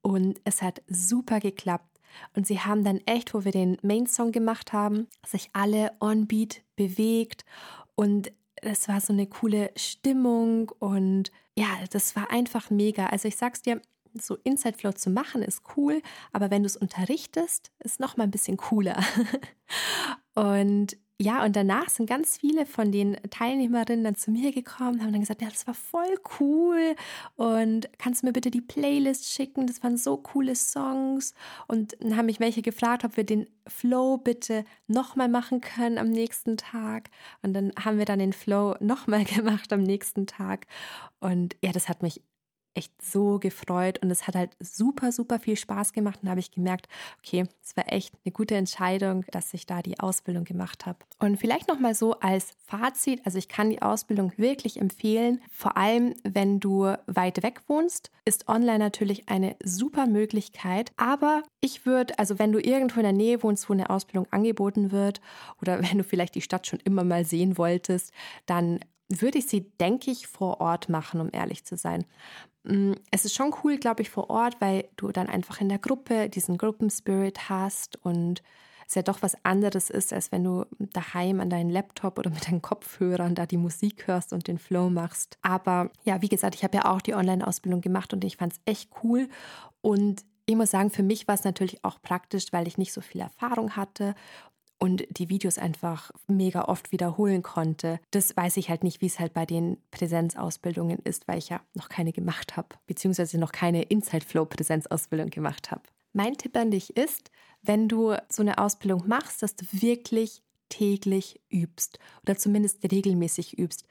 Und 0.00 0.40
es 0.44 0.62
hat 0.62 0.82
super 0.88 1.40
geklappt. 1.40 2.00
Und 2.34 2.46
sie 2.46 2.60
haben 2.60 2.82
dann 2.82 3.02
echt, 3.04 3.34
wo 3.34 3.44
wir 3.44 3.52
den 3.52 3.76
Main 3.82 4.06
Song 4.06 4.32
gemacht 4.32 4.72
haben, 4.72 5.06
sich 5.26 5.50
alle 5.52 5.92
on 6.00 6.26
Beat 6.26 6.62
bewegt. 6.76 7.44
Und 7.94 8.32
es 8.56 8.88
war 8.88 9.02
so 9.02 9.12
eine 9.12 9.26
coole 9.26 9.70
Stimmung. 9.76 10.70
Und 10.78 11.30
ja, 11.54 11.68
das 11.90 12.16
war 12.16 12.30
einfach 12.30 12.70
mega. 12.70 13.06
Also 13.06 13.28
ich 13.28 13.36
sag's 13.36 13.60
dir, 13.60 13.82
so 14.14 14.38
Inside 14.44 14.78
Flow 14.78 14.92
zu 14.92 15.10
machen 15.10 15.42
ist 15.42 15.62
cool, 15.76 16.00
aber 16.32 16.50
wenn 16.50 16.62
du 16.62 16.66
es 16.66 16.78
unterrichtest, 16.78 17.70
ist 17.80 18.00
noch 18.00 18.16
mal 18.16 18.24
ein 18.24 18.30
bisschen 18.30 18.56
cooler. 18.56 18.98
und 20.34 20.96
ja, 21.20 21.44
und 21.44 21.56
danach 21.56 21.88
sind 21.88 22.08
ganz 22.08 22.38
viele 22.38 22.64
von 22.64 22.92
den 22.92 23.16
Teilnehmerinnen 23.30 24.04
dann 24.04 24.14
zu 24.14 24.30
mir 24.30 24.52
gekommen, 24.52 25.02
haben 25.02 25.10
dann 25.10 25.20
gesagt, 25.20 25.42
ja, 25.42 25.48
das 25.48 25.66
war 25.66 25.74
voll 25.74 26.14
cool 26.38 26.94
und 27.34 27.88
kannst 27.98 28.22
du 28.22 28.26
mir 28.26 28.32
bitte 28.32 28.52
die 28.52 28.60
Playlist 28.60 29.28
schicken? 29.32 29.66
Das 29.66 29.82
waren 29.82 29.96
so 29.96 30.16
coole 30.16 30.54
Songs. 30.54 31.34
Und 31.66 31.96
dann 32.00 32.16
haben 32.16 32.26
mich 32.26 32.38
welche 32.38 32.62
gefragt, 32.62 33.04
ob 33.04 33.16
wir 33.16 33.24
den 33.24 33.48
Flow 33.66 34.16
bitte 34.18 34.64
nochmal 34.86 35.28
machen 35.28 35.60
können 35.60 35.98
am 35.98 36.10
nächsten 36.10 36.56
Tag. 36.56 37.10
Und 37.42 37.52
dann 37.52 37.72
haben 37.82 37.98
wir 37.98 38.04
dann 38.04 38.20
den 38.20 38.32
Flow 38.32 38.76
nochmal 38.80 39.24
gemacht 39.24 39.72
am 39.72 39.82
nächsten 39.82 40.26
Tag. 40.28 40.66
Und 41.18 41.56
ja, 41.64 41.72
das 41.72 41.88
hat 41.88 42.02
mich 42.02 42.22
echt 42.78 42.92
so 43.02 43.40
gefreut 43.40 43.98
und 44.02 44.10
es 44.10 44.28
hat 44.28 44.36
halt 44.36 44.50
super, 44.60 45.10
super 45.10 45.40
viel 45.40 45.56
Spaß 45.56 45.92
gemacht 45.92 46.20
und 46.22 46.30
habe 46.30 46.38
ich 46.38 46.52
gemerkt, 46.52 46.88
okay, 47.18 47.44
es 47.62 47.76
war 47.76 47.92
echt 47.92 48.14
eine 48.24 48.32
gute 48.32 48.54
Entscheidung, 48.54 49.24
dass 49.32 49.52
ich 49.52 49.66
da 49.66 49.82
die 49.82 49.98
Ausbildung 49.98 50.44
gemacht 50.44 50.86
habe. 50.86 50.98
Und 51.18 51.38
vielleicht 51.38 51.66
nochmal 51.66 51.96
so 51.96 52.20
als 52.20 52.52
Fazit, 52.66 53.20
also 53.26 53.36
ich 53.36 53.48
kann 53.48 53.70
die 53.70 53.82
Ausbildung 53.82 54.32
wirklich 54.36 54.80
empfehlen, 54.80 55.40
vor 55.50 55.76
allem 55.76 56.14
wenn 56.22 56.60
du 56.60 56.94
weit 57.06 57.42
weg 57.42 57.62
wohnst, 57.66 58.12
ist 58.24 58.48
online 58.48 58.78
natürlich 58.78 59.28
eine 59.28 59.56
super 59.64 60.06
Möglichkeit, 60.06 60.92
aber 60.96 61.42
ich 61.60 61.84
würde, 61.84 62.16
also 62.18 62.38
wenn 62.38 62.52
du 62.52 62.60
irgendwo 62.60 63.00
in 63.00 63.04
der 63.04 63.12
Nähe 63.12 63.42
wohnst, 63.42 63.68
wo 63.68 63.72
eine 63.72 63.90
Ausbildung 63.90 64.28
angeboten 64.30 64.92
wird 64.92 65.20
oder 65.60 65.82
wenn 65.82 65.98
du 65.98 66.04
vielleicht 66.04 66.36
die 66.36 66.42
Stadt 66.42 66.68
schon 66.68 66.78
immer 66.84 67.02
mal 67.02 67.24
sehen 67.24 67.58
wolltest, 67.58 68.12
dann 68.46 68.78
würde 69.08 69.38
ich 69.38 69.46
sie, 69.46 69.70
denke 69.80 70.10
ich, 70.10 70.26
vor 70.26 70.60
Ort 70.60 70.88
machen, 70.88 71.20
um 71.20 71.30
ehrlich 71.32 71.64
zu 71.64 71.76
sein. 71.76 72.04
Mm, 72.64 72.92
es 73.10 73.24
ist 73.24 73.34
schon 73.34 73.54
cool, 73.62 73.78
glaube 73.78 74.02
ich, 74.02 74.10
vor 74.10 74.30
Ort, 74.30 74.56
weil 74.60 74.88
du 74.96 75.10
dann 75.12 75.28
einfach 75.28 75.60
in 75.60 75.68
der 75.68 75.78
Gruppe 75.78 76.28
diesen 76.28 76.58
Gruppenspirit 76.58 77.48
hast 77.48 77.96
und 78.04 78.42
es 78.88 78.94
ja 78.94 79.02
doch 79.02 79.20
was 79.20 79.36
anderes 79.44 79.90
ist, 79.90 80.14
als 80.14 80.32
wenn 80.32 80.44
du 80.44 80.64
daheim 80.78 81.40
an 81.40 81.50
deinen 81.50 81.68
Laptop 81.68 82.18
oder 82.18 82.30
mit 82.30 82.48
deinen 82.48 82.62
Kopfhörern 82.62 83.34
da 83.34 83.44
die 83.44 83.58
Musik 83.58 84.06
hörst 84.06 84.32
und 84.32 84.48
den 84.48 84.58
Flow 84.58 84.88
machst. 84.88 85.36
Aber 85.42 85.90
ja, 86.04 86.22
wie 86.22 86.28
gesagt, 86.28 86.54
ich 86.54 86.64
habe 86.64 86.78
ja 86.78 86.84
auch 86.86 87.02
die 87.02 87.14
Online-Ausbildung 87.14 87.82
gemacht 87.82 88.14
und 88.14 88.24
ich 88.24 88.38
fand 88.38 88.54
es 88.54 88.60
echt 88.64 88.90
cool. 89.02 89.28
Und 89.82 90.24
ich 90.46 90.56
muss 90.56 90.70
sagen, 90.70 90.88
für 90.88 91.02
mich 91.02 91.28
war 91.28 91.34
es 91.34 91.44
natürlich 91.44 91.84
auch 91.84 92.00
praktisch, 92.00 92.46
weil 92.52 92.66
ich 92.66 92.78
nicht 92.78 92.94
so 92.94 93.02
viel 93.02 93.20
Erfahrung 93.20 93.76
hatte 93.76 94.14
und 94.78 95.04
die 95.10 95.28
Videos 95.28 95.58
einfach 95.58 96.10
mega 96.26 96.64
oft 96.64 96.92
wiederholen 96.92 97.42
konnte. 97.42 98.00
Das 98.10 98.36
weiß 98.36 98.56
ich 98.56 98.70
halt 98.70 98.84
nicht, 98.84 99.00
wie 99.00 99.06
es 99.06 99.18
halt 99.18 99.34
bei 99.34 99.44
den 99.44 99.78
Präsenzausbildungen 99.90 100.98
ist, 101.00 101.26
weil 101.26 101.38
ich 101.38 101.48
ja 101.48 101.60
noch 101.74 101.88
keine 101.88 102.12
gemacht 102.12 102.56
habe, 102.56 102.68
beziehungsweise 102.86 103.38
noch 103.38 103.52
keine 103.52 103.82
Inside 103.82 104.24
Flow 104.24 104.44
Präsenzausbildung 104.44 105.30
gemacht 105.30 105.70
habe. 105.70 105.82
Mein 106.12 106.36
Tipp 106.36 106.56
an 106.56 106.70
dich 106.70 106.96
ist, 106.96 107.30
wenn 107.62 107.88
du 107.88 108.14
so 108.28 108.42
eine 108.42 108.58
Ausbildung 108.58 109.06
machst, 109.06 109.42
dass 109.42 109.56
du 109.56 109.64
wirklich 109.70 110.42
täglich 110.68 111.40
übst 111.50 111.98
oder 112.22 112.36
zumindest 112.36 112.78
regelmäßig 112.90 113.58
übst. 113.58 113.84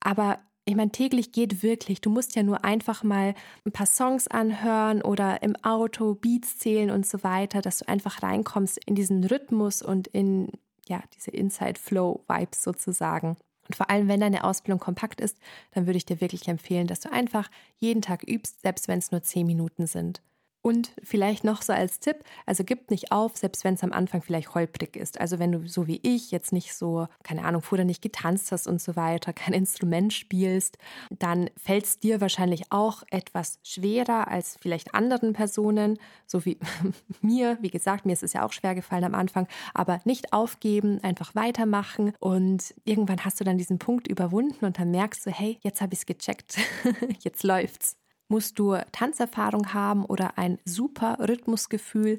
Aber 0.00 0.40
ich 0.64 0.76
meine, 0.76 0.92
täglich 0.92 1.32
geht 1.32 1.62
wirklich. 1.62 2.00
Du 2.00 2.10
musst 2.10 2.36
ja 2.36 2.42
nur 2.42 2.64
einfach 2.64 3.02
mal 3.02 3.34
ein 3.64 3.72
paar 3.72 3.86
Songs 3.86 4.28
anhören 4.28 5.02
oder 5.02 5.42
im 5.42 5.56
Auto 5.56 6.14
Beats 6.14 6.58
zählen 6.58 6.90
und 6.90 7.04
so 7.06 7.24
weiter, 7.24 7.62
dass 7.62 7.78
du 7.78 7.88
einfach 7.88 8.22
reinkommst 8.22 8.78
in 8.86 8.94
diesen 8.94 9.24
Rhythmus 9.24 9.82
und 9.82 10.06
in 10.08 10.52
ja, 10.86 11.02
diese 11.14 11.30
Inside 11.30 11.78
Flow 11.80 12.24
Vibes 12.28 12.62
sozusagen. 12.62 13.36
Und 13.68 13.76
vor 13.76 13.90
allem, 13.90 14.08
wenn 14.08 14.20
deine 14.20 14.44
Ausbildung 14.44 14.80
kompakt 14.80 15.20
ist, 15.20 15.38
dann 15.72 15.86
würde 15.86 15.96
ich 15.96 16.04
dir 16.04 16.20
wirklich 16.20 16.46
empfehlen, 16.48 16.86
dass 16.86 17.00
du 17.00 17.12
einfach 17.12 17.50
jeden 17.78 18.02
Tag 18.02 18.22
übst, 18.28 18.62
selbst 18.62 18.88
wenn 18.88 18.98
es 18.98 19.10
nur 19.10 19.22
zehn 19.22 19.46
Minuten 19.46 19.86
sind. 19.86 20.22
Und 20.62 20.92
vielleicht 21.02 21.42
noch 21.42 21.60
so 21.60 21.72
als 21.72 21.98
Tipp, 21.98 22.18
also 22.46 22.62
gib 22.62 22.88
nicht 22.92 23.10
auf, 23.10 23.36
selbst 23.36 23.64
wenn 23.64 23.74
es 23.74 23.82
am 23.82 23.92
Anfang 23.92 24.22
vielleicht 24.22 24.54
holprig 24.54 24.96
ist. 24.96 25.20
Also 25.20 25.40
wenn 25.40 25.50
du 25.50 25.66
so 25.68 25.88
wie 25.88 25.98
ich 26.04 26.30
jetzt 26.30 26.52
nicht 26.52 26.72
so, 26.74 27.08
keine 27.24 27.44
Ahnung, 27.44 27.62
vorher 27.62 27.84
nicht 27.84 28.00
getanzt 28.00 28.52
hast 28.52 28.68
und 28.68 28.80
so 28.80 28.94
weiter, 28.94 29.32
kein 29.32 29.54
Instrument 29.54 30.12
spielst, 30.12 30.78
dann 31.10 31.50
fällt 31.56 31.84
es 31.84 31.98
dir 31.98 32.20
wahrscheinlich 32.20 32.70
auch 32.70 33.02
etwas 33.10 33.58
schwerer 33.64 34.28
als 34.28 34.56
vielleicht 34.60 34.94
anderen 34.94 35.32
Personen, 35.32 35.98
so 36.26 36.44
wie 36.44 36.58
mir. 37.22 37.58
Wie 37.60 37.70
gesagt, 37.70 38.06
mir 38.06 38.12
ist 38.12 38.22
es 38.22 38.32
ja 38.32 38.46
auch 38.46 38.52
schwer 38.52 38.76
gefallen 38.76 39.04
am 39.04 39.16
Anfang, 39.16 39.48
aber 39.74 40.00
nicht 40.04 40.32
aufgeben, 40.32 41.02
einfach 41.02 41.34
weitermachen 41.34 42.12
und 42.20 42.72
irgendwann 42.84 43.24
hast 43.24 43.40
du 43.40 43.44
dann 43.44 43.58
diesen 43.58 43.80
Punkt 43.80 44.06
überwunden 44.06 44.64
und 44.64 44.78
dann 44.78 44.92
merkst 44.92 45.26
du, 45.26 45.30
hey, 45.30 45.58
jetzt 45.62 45.80
habe 45.80 45.94
ich 45.94 46.00
es 46.00 46.06
gecheckt, 46.06 46.58
jetzt 47.20 47.42
läuft's. 47.42 47.96
Musst 48.32 48.58
du 48.58 48.78
Tanzerfahrung 48.92 49.74
haben 49.74 50.06
oder 50.06 50.38
ein 50.38 50.58
super 50.64 51.18
Rhythmusgefühl? 51.20 52.18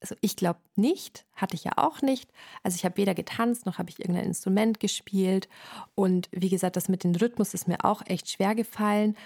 Also 0.00 0.16
ich 0.20 0.34
glaube 0.34 0.58
nicht, 0.74 1.24
hatte 1.36 1.54
ich 1.54 1.62
ja 1.62 1.74
auch 1.76 2.02
nicht. 2.02 2.32
Also 2.64 2.74
ich 2.74 2.84
habe 2.84 2.96
weder 2.96 3.14
getanzt 3.14 3.64
noch 3.64 3.78
habe 3.78 3.88
ich 3.88 4.00
irgendein 4.00 4.24
Instrument 4.24 4.80
gespielt. 4.80 5.48
Und 5.94 6.28
wie 6.32 6.48
gesagt, 6.48 6.74
das 6.74 6.88
mit 6.88 7.04
dem 7.04 7.14
Rhythmus 7.14 7.54
ist 7.54 7.68
mir 7.68 7.84
auch 7.84 8.02
echt 8.06 8.28
schwer 8.28 8.56
gefallen. 8.56 9.16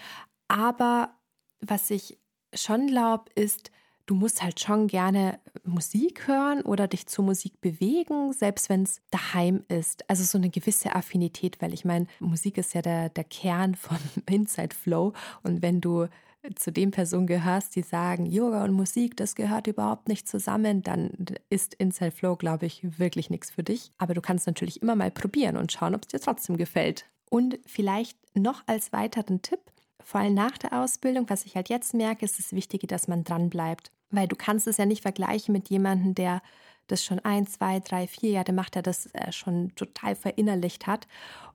Aber 0.46 1.14
was 1.61 1.88
ich 1.88 2.18
schon 2.53 2.88
glaube, 2.88 3.31
ist, 3.35 3.70
du 4.05 4.14
musst 4.14 4.42
halt 4.42 4.61
schon 4.61 4.88
gerne 4.88 5.40
Musik 5.64 6.29
hören 6.29 6.61
oder 6.61 6.87
dich 6.87 7.07
zur 7.07 7.25
Musik 7.25 7.62
bewegen, 7.62 8.35
selbst 8.35 8.68
wenn 8.68 8.83
es 8.83 9.01
daheim 9.11 9.64
ist. 9.68 10.05
Also 10.11 10.25
so 10.25 10.37
eine 10.37 10.51
gewisse 10.51 10.94
Affinität, 10.94 11.62
weil 11.62 11.72
ich 11.72 11.87
meine, 11.87 12.09
Musik 12.20 12.59
ist 12.59 12.75
ja 12.75 12.83
der, 12.83 13.09
der 13.09 13.25
Kern 13.25 13.75
vom 13.75 13.96
Inside 14.31 14.77
Flow. 14.77 15.14
Und 15.42 15.62
wenn 15.62 15.81
du 15.81 16.09
zu 16.55 16.73
den 16.73 16.91
Personen 16.91 17.27
gehörst, 17.27 17.77
die 17.77 17.83
sagen, 17.83 18.27
Yoga 18.27 18.65
und 18.65 18.73
Musik, 18.73 19.17
das 19.17 19.35
gehört 19.35 19.67
überhaupt 19.67 20.09
nicht 20.09 20.29
zusammen, 20.29 20.83
dann 20.83 21.11
ist 21.51 21.75
Inside 21.75 22.13
Flow, 22.13 22.37
glaube 22.37 22.67
ich, 22.67 22.99
wirklich 22.99 23.31
nichts 23.31 23.51
für 23.51 23.63
dich. 23.63 23.93
Aber 23.99 24.15
du 24.15 24.21
kannst 24.21 24.47
natürlich 24.47 24.83
immer 24.83 24.95
mal 24.95 25.11
probieren 25.11 25.57
und 25.57 25.73
schauen, 25.73 25.95
ob 25.95 26.03
es 26.03 26.09
dir 26.09 26.21
trotzdem 26.21 26.57
gefällt. 26.57 27.07
Und 27.31 27.59
vielleicht 27.67 28.19
noch 28.37 28.63
als 28.67 28.93
weiteren 28.93 29.43
Tipp, 29.43 29.61
vor 30.03 30.21
allem 30.21 30.35
nach 30.35 30.57
der 30.59 30.81
Ausbildung, 30.81 31.29
was 31.29 31.45
ich 31.45 31.57
halt 31.57 31.69
jetzt 31.69 31.93
merke, 31.93 32.25
ist 32.25 32.39
das 32.39 32.53
Wichtige, 32.53 32.87
dass 32.87 33.09
man 33.09 33.25
dran 33.25 33.51
bleibt. 33.51 33.91
Weil 34.11 34.29
du 34.29 34.37
kannst 34.37 34.69
es 34.69 34.77
ja 34.77 34.87
nicht 34.87 35.03
vergleichen 35.03 35.53
mit 35.53 35.69
jemandem, 35.69 36.15
der 36.15 36.43
das 36.87 37.05
schon 37.05 37.19
ein, 37.21 37.47
zwei, 37.49 37.81
drei, 37.81 38.07
vier 38.07 38.31
Jahre 38.31 38.53
macht, 38.53 38.77
der 38.77 38.83
das 38.83 39.09
schon 39.31 39.75
total 39.75 40.15
verinnerlicht 40.15 40.87
hat. 40.87 41.09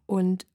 Und 0.05 0.45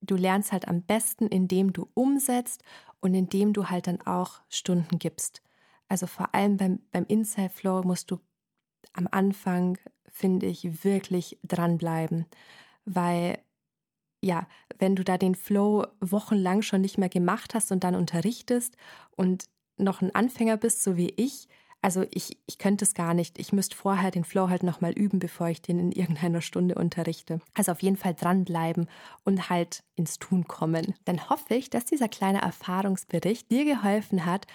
du 0.00 0.16
lernst 0.16 0.52
halt 0.52 0.68
am 0.68 0.82
besten, 0.82 1.26
indem 1.26 1.72
du 1.72 1.88
umsetzt 1.94 2.62
und 3.02 3.14
indem 3.14 3.52
du 3.52 3.68
halt 3.68 3.86
dann 3.88 4.00
auch 4.00 4.40
Stunden 4.48 4.98
gibst. 4.98 5.42
Also 5.88 6.06
vor 6.06 6.34
allem 6.34 6.56
beim, 6.56 6.80
beim 6.90 7.04
Inside 7.06 7.50
Flow 7.50 7.82
musst 7.82 8.10
du 8.10 8.18
am 8.94 9.06
Anfang, 9.10 9.76
finde 10.08 10.46
ich, 10.46 10.84
wirklich 10.84 11.38
dranbleiben, 11.42 12.26
weil 12.86 13.38
ja, 14.24 14.46
wenn 14.78 14.94
du 14.96 15.02
da 15.04 15.18
den 15.18 15.34
Flow 15.34 15.86
wochenlang 16.00 16.62
schon 16.62 16.80
nicht 16.80 16.96
mehr 16.96 17.08
gemacht 17.08 17.54
hast 17.54 17.72
und 17.72 17.82
dann 17.84 17.96
unterrichtest 17.96 18.76
und 19.16 19.46
noch 19.76 20.00
ein 20.00 20.14
Anfänger 20.14 20.56
bist, 20.56 20.82
so 20.82 20.96
wie 20.96 21.12
ich, 21.16 21.48
also 21.82 22.04
ich, 22.12 22.38
ich 22.46 22.58
könnte 22.58 22.84
es 22.84 22.94
gar 22.94 23.12
nicht. 23.12 23.38
Ich 23.40 23.52
müsste 23.52 23.76
vorher 23.76 24.12
den 24.12 24.24
Flow 24.24 24.48
halt 24.48 24.62
nochmal 24.62 24.92
üben, 24.92 25.18
bevor 25.18 25.48
ich 25.48 25.60
den 25.60 25.80
in 25.80 25.92
irgendeiner 25.92 26.40
Stunde 26.40 26.76
unterrichte. 26.76 27.40
Also 27.54 27.72
auf 27.72 27.82
jeden 27.82 27.96
Fall 27.96 28.14
dranbleiben 28.14 28.88
und 29.24 29.50
halt 29.50 29.82
ins 29.96 30.20
Tun 30.20 30.46
kommen. 30.46 30.94
Dann 31.04 31.28
hoffe 31.28 31.54
ich, 31.54 31.70
dass 31.70 31.84
dieser 31.84 32.08
kleine 32.08 32.40
Erfahrungsbericht 32.40 33.50
dir 33.50 33.64
geholfen 33.64 34.24
hat 34.24 34.46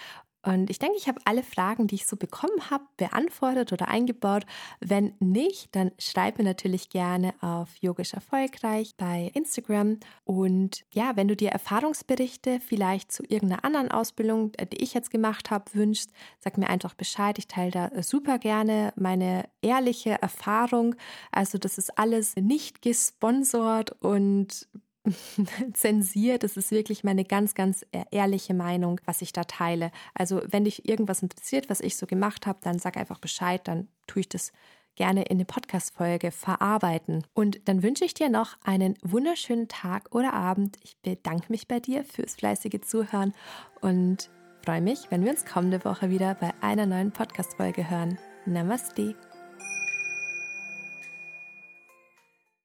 und 0.48 0.70
ich 0.70 0.80
denke, 0.80 0.96
ich 0.96 1.10
habe 1.10 1.20
alle 1.26 1.44
Fragen, 1.44 1.88
die 1.88 1.96
ich 1.96 2.08
so 2.08 2.16
bekommen 2.16 2.70
habe, 2.70 2.86
beantwortet 2.96 3.74
oder 3.74 3.90
eingebaut. 3.90 4.46
Wenn 4.80 5.14
nicht, 5.20 5.76
dann 5.76 5.92
schreib 6.00 6.38
mir 6.38 6.46
natürlich 6.46 6.88
gerne 6.90 7.34
auf 7.42 7.76
Yogisch 7.82 8.14
Erfolgreich 8.14 8.96
bei 8.96 9.30
Instagram. 9.34 10.00
Und 10.24 10.86
ja, 10.94 11.18
wenn 11.18 11.28
du 11.28 11.36
dir 11.36 11.50
Erfahrungsberichte 11.50 12.62
vielleicht 12.62 13.12
zu 13.12 13.24
irgendeiner 13.24 13.66
anderen 13.66 13.92
Ausbildung, 13.92 14.54
äh, 14.58 14.66
die 14.66 14.82
ich 14.82 14.94
jetzt 14.94 15.12
gemacht 15.12 15.52
habe, 15.52 15.66
wünschst, 15.74 16.12
sag 16.40 16.58
mir 16.58 16.70
einfach 16.70 16.94
Bescheid. 16.94 17.38
Ich 17.40 17.50
teile 17.50 17.72
da 17.72 18.02
super 18.02 18.40
gerne 18.40 18.94
meine 18.96 19.50
ehrliche 19.62 20.22
Erfahrung. 20.22 20.96
Also 21.30 21.58
das 21.58 21.78
ist 21.78 22.00
alles 22.00 22.38
nicht 22.38 22.82
gesponsert 22.82 24.02
und 24.02 24.70
zensiert. 25.74 26.44
Das 26.44 26.58
ist 26.58 26.72
wirklich 26.72 27.04
meine 27.04 27.24
ganz, 27.24 27.56
ganz 27.56 27.84
e-, 27.92 28.04
ehrliche 28.12 28.54
Meinung, 28.54 29.00
was 29.06 29.22
ich 29.22 29.34
da 29.34 29.44
teile. 29.44 29.92
Also 30.14 30.42
wenn 30.50 30.66
dich 30.66 30.88
irgendwas 30.88 31.22
interessiert, 31.22 31.70
was 31.70 31.82
ich 31.82 31.96
so 31.96 32.06
gemacht 32.06 32.48
habe, 32.48 32.60
dann 32.62 32.80
sag 32.80 32.98
einfach 32.98 33.20
Bescheid, 33.20 33.62
dann 33.68 33.88
tue 34.08 34.22
ich 34.22 34.30
das 34.30 34.52
gerne 34.96 35.24
in 35.24 35.38
eine 35.38 35.46
Podcast-Folge 35.46 36.32
verarbeiten. 36.32 37.24
Und 37.34 37.68
dann 37.68 37.84
wünsche 37.84 38.04
ich 38.04 38.14
dir 38.14 38.30
noch 38.30 38.58
einen 38.64 38.96
wunderschönen 39.04 39.68
Tag 39.68 40.14
oder 40.14 40.34
Abend. 40.34 40.78
Ich 40.84 40.98
bedanke 40.98 41.46
mich 41.50 41.68
bei 41.68 41.80
dir 41.80 42.04
fürs 42.04 42.36
fleißige 42.36 42.82
Zuhören 42.82 43.34
und 43.80 44.30
freue 44.66 44.82
mich, 44.82 45.10
wenn 45.10 45.24
wir 45.24 45.32
uns 45.32 45.46
kommende 45.46 45.86
Woche 45.86 46.10
wieder 46.10 46.36
bei 46.36 46.52
einer 46.62 46.86
neuen 46.86 47.12
Podcast-Folge 47.12 47.90
hören. 47.90 48.18
Namaste. 48.46 49.16